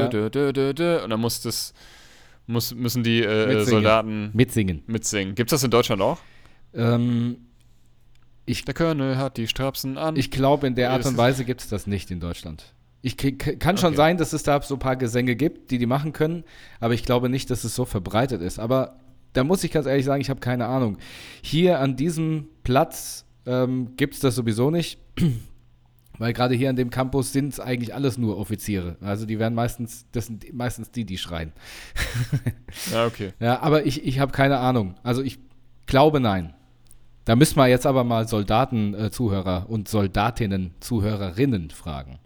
[0.77, 1.03] Ja.
[1.03, 1.73] und dann muss das,
[2.45, 3.65] muss, müssen die äh, Mitsingen.
[3.65, 4.83] Soldaten mitsingen.
[4.87, 5.35] mitsingen.
[5.35, 6.19] Gibt es das in Deutschland auch?
[6.73, 7.37] Ähm,
[8.49, 10.15] ich Der Colonel hat die Strapsen an.
[10.15, 12.73] ich glaube, in der Art und Weise gibt es das nicht in Deutschland.
[13.01, 13.95] Ich kann schon Okay.
[13.95, 16.43] sein, dass es da so ein paar Gesänge gibt, die die machen können,
[16.81, 18.59] aber ich glaube nicht, dass es so verbreitet ist.
[18.59, 18.97] Aber
[19.33, 20.97] da muss ich ganz ehrlich sagen, ich habe keine Ahnung.
[21.41, 24.99] Hier an diesem Platz ähm, gibt es das sowieso nicht,
[26.17, 28.97] weil gerade hier an dem Campus sind es eigentlich alles nur Offiziere.
[28.99, 31.53] Also die werden meistens, das sind meistens die, die schreien.
[32.91, 33.31] ja, okay.
[33.39, 34.95] Ja, aber ich, ich habe keine Ahnung.
[35.03, 35.39] Also ich
[35.85, 36.53] glaube nein.
[37.29, 39.11] Da müssen wir jetzt aber mal Soldaten, äh,
[39.67, 42.17] und Soldatinnen, Zuhörerinnen fragen.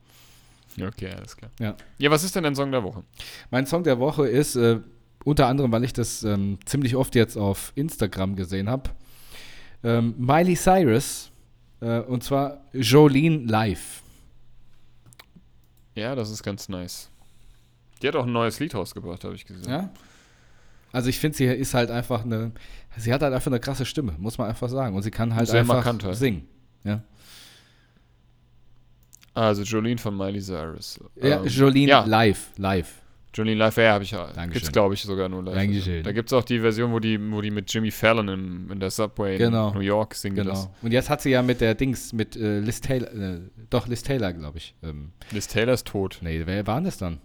[0.82, 1.52] Okay, alles klar.
[1.60, 1.76] Ja.
[1.98, 3.04] Ja, was ist denn dein Song der Woche?
[3.52, 4.80] Mein Song der Woche ist, äh,
[5.26, 8.92] unter anderem, weil ich das ähm, ziemlich oft jetzt auf Instagram gesehen habe,
[9.84, 11.32] ähm, Miley Cyrus,
[11.82, 14.04] äh, und zwar Jolene Live.
[15.96, 17.10] Ja, das ist ganz nice.
[18.02, 19.70] Die hat auch ein neues Lied rausgebracht, habe ich gesehen.
[19.70, 19.90] Ja?
[20.94, 22.52] Also ich finde, sie ist halt einfach eine,
[22.98, 24.96] sie hat halt einfach eine krasse Stimme, muss man einfach sagen.
[24.96, 26.16] Und sie kann halt Sehr einfach markant halt.
[26.16, 26.48] singen.
[26.86, 27.02] Ja,
[29.34, 31.00] Also Jolene von Miley Cyrus.
[31.22, 32.06] ja Ähm, Jolene ja.
[32.06, 32.94] Live, live.
[33.36, 34.28] Jolene Live Air habe ich ja.
[34.28, 34.52] Dankeschön.
[34.52, 35.56] Gibt's, glaube ich, sogar nur live.
[35.56, 36.04] Dankeschön.
[36.04, 38.80] Da gibt es auch die Version, wo die, wo die mit Jimmy Fallon im, in
[38.80, 39.70] der Subway Genau.
[39.70, 40.52] in New York singen Genau.
[40.52, 40.70] das.
[40.84, 43.40] Und jetzt hat sie ja mit der Dings, mit äh, Liz Taylor, äh,
[43.72, 44.76] doch Liz Taylor, glaube ich.
[44.84, 46.20] Ähm, Liz Taylor ist tot.
[46.22, 47.20] nee, wer war denn das dann?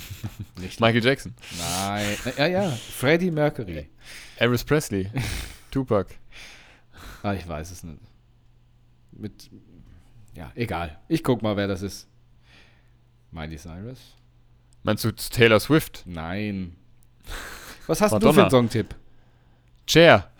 [0.60, 0.80] Nicht.
[0.80, 1.34] Michael Jackson.
[1.58, 2.16] Nein.
[2.36, 3.88] Ja, ja, Freddie Mercury.
[4.36, 5.10] Elvis Presley.
[5.70, 6.14] Tupac.
[7.22, 8.00] Ah, ich weiß es nicht.
[9.12, 9.50] Mit,
[10.34, 10.98] ja, egal.
[11.08, 12.06] Ich guck mal, wer das ist.
[13.30, 14.14] Miley Cyrus?
[14.82, 16.02] Meinst du Taylor Swift?
[16.06, 16.76] Nein.
[17.86, 18.32] Was hast du Madonna.
[18.32, 18.94] für einen Songtipp?
[19.86, 20.30] Cher.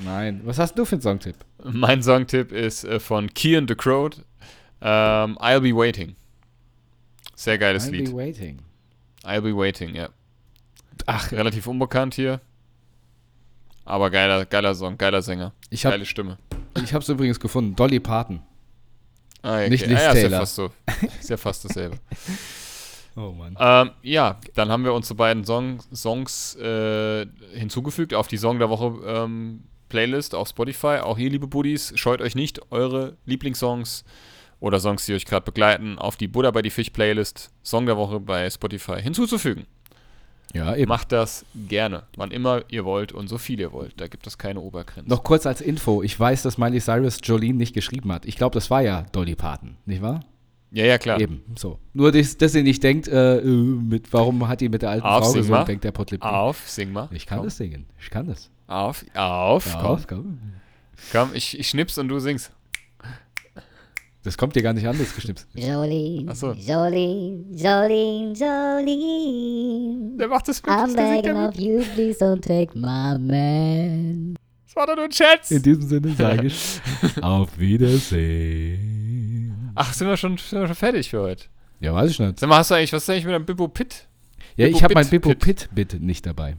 [0.00, 0.40] Nein.
[0.44, 1.36] Was hast du für einen Songtipp?
[1.64, 4.18] Mein Songtipp ist äh, von Kian the Crowd.
[4.80, 6.14] Ähm, I'll Be Waiting.
[7.34, 8.10] Sehr geiles I'll Lied.
[8.10, 8.58] be waiting.
[9.28, 10.08] I'll Be Waiting, ja.
[11.06, 12.40] Ach, Relativ unbekannt hier.
[13.84, 15.52] Aber geiler, geiler Song, geiler Sänger.
[15.70, 16.36] ich habe Geile Stimme.
[16.82, 17.74] ich hab's übrigens gefunden.
[17.74, 18.42] Dolly Parton.
[19.42, 19.70] Ah, okay.
[19.70, 20.38] Nicht Liz ah, ja, ist ja Taylor.
[20.40, 20.70] fast so.
[21.20, 21.96] Ist ja fast dasselbe.
[23.16, 23.56] Oh Mann.
[23.58, 28.70] ähm, ja, dann haben wir unsere beiden Song, Songs äh, hinzugefügt auf die Song der
[28.70, 30.98] Woche ähm, Playlist auf Spotify.
[31.02, 34.04] Auch hier, liebe Buddies, scheut euch nicht, eure Lieblingssongs
[34.60, 37.96] oder Songs, die euch gerade begleiten, auf die Buddha bei die Fisch Playlist Song der
[37.96, 39.66] Woche bei Spotify hinzuzufügen.
[40.54, 40.88] Ja, eben.
[40.88, 44.00] Macht das gerne, wann immer ihr wollt und so viel ihr wollt.
[44.00, 45.08] Da gibt es keine Obergrenze.
[45.08, 46.02] Noch kurz als Info.
[46.02, 48.24] Ich weiß, dass Miley Cyrus Jolene nicht geschrieben hat.
[48.24, 50.24] Ich glaube, das war ja Dolly Parton, nicht wahr?
[50.70, 51.20] Ja, ja, klar.
[51.20, 51.78] Eben, so.
[51.94, 55.06] Nur, dass, dass ihr nicht denkt, äh, äh, mit, warum hat die mit der alten
[55.06, 56.22] Auf, Frau gesungen, denkt der Potlip.
[56.22, 57.08] Auf, sing mal.
[57.12, 57.46] Ich kann komm.
[57.46, 57.86] das singen.
[58.00, 58.50] Ich kann das.
[58.66, 60.04] Auf, auf, Ja, komm.
[60.06, 60.38] komm.
[61.12, 62.52] Komm, ich, ich schnips und du singst.
[64.28, 65.48] Das kommt dir gar nicht an, das geschnipst.
[65.54, 66.52] Jolene, Ach so.
[66.52, 70.18] Jolene, Jolene, Jolene.
[70.18, 70.70] Der macht das mit.
[70.70, 74.36] I'm begging of you, please don't take my man.
[74.66, 75.50] Das war doch nur ein Scherz.
[75.50, 76.78] In diesem Sinne sage ich
[77.22, 79.72] auf Wiedersehen.
[79.74, 81.46] Ach, sind wir, schon, sind wir schon fertig für heute?
[81.80, 82.38] Ja, weiß ich nicht.
[82.38, 84.06] Sag mal, hast du eigentlich, was ist eigentlich mit deinem Bippo Pit?
[84.56, 85.40] Ja, Bippo ich habe mein Bippo Pit.
[85.40, 86.58] Pit bitte nicht dabei.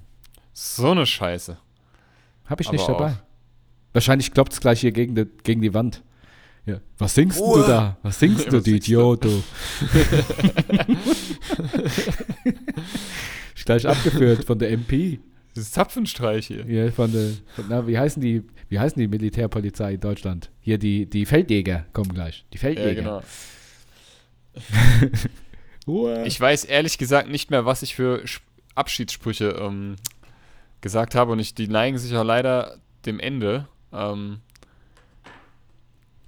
[0.54, 1.56] So eine Scheiße.
[2.46, 3.12] Habe ich Aber nicht dabei.
[3.12, 3.18] auch.
[3.94, 6.02] Wahrscheinlich klopft es gleich hier gegen die, gegen die Wand.
[6.70, 6.80] Ja.
[6.98, 7.68] Was singst denn du Ruhe.
[7.68, 7.98] da?
[8.04, 8.72] Was singst du, Was du?
[8.72, 9.30] Idiot, du?
[13.56, 15.20] Ist gleich abgeführt von der MP.
[15.56, 16.64] Dieses Zapfenstreich hier.
[16.66, 20.52] Hier von der, von, na, wie heißen die, wie heißen die Militärpolizei in Deutschland?
[20.60, 22.46] Hier die, die Feldjäger kommen gleich.
[22.54, 22.94] Die Ja, Feldjäger.
[23.02, 23.22] genau.
[25.88, 26.24] Ruhe.
[26.28, 28.42] Ich weiß ehrlich gesagt nicht mehr, was ich für Sch-
[28.76, 29.96] Abschiedssprüche ähm,
[30.82, 33.68] gesagt habe und ich, die neigen sich auch leider dem Ende.
[33.92, 34.40] Ähm,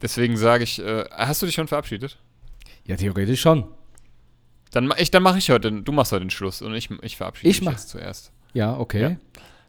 [0.02, 2.18] deswegen sage ich, äh, hast du dich schon verabschiedet?
[2.86, 3.66] ja, theoretisch schon.
[4.72, 7.50] Dann, ich, dann mache ich heute, du machst heute den Schluss und ich, ich verabschiede
[7.50, 8.32] Ich mich mach- jetzt zuerst.
[8.54, 9.02] Ja, okay.
[9.02, 9.16] Ja.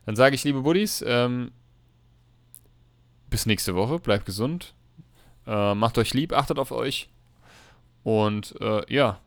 [0.06, 1.52] Dann sage ich, liebe Buddies, ähm,
[3.30, 4.74] bis nächste Woche, bleibt gesund,
[5.46, 7.08] äh, macht euch lieb, achtet auf euch
[8.02, 9.20] und äh, ja,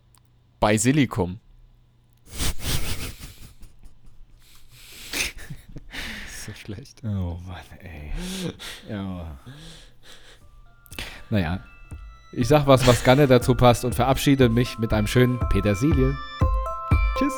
[0.60, 1.39] bei Silikum.
[6.45, 7.01] so schlecht.
[7.03, 8.12] Oh Mann, ey.
[8.89, 9.38] Ja.
[11.30, 11.60] Naja.
[12.32, 16.16] Ich sag was, was nicht dazu passt und verabschiede mich mit einem schönen Petersilie.
[17.18, 17.34] Tschüss.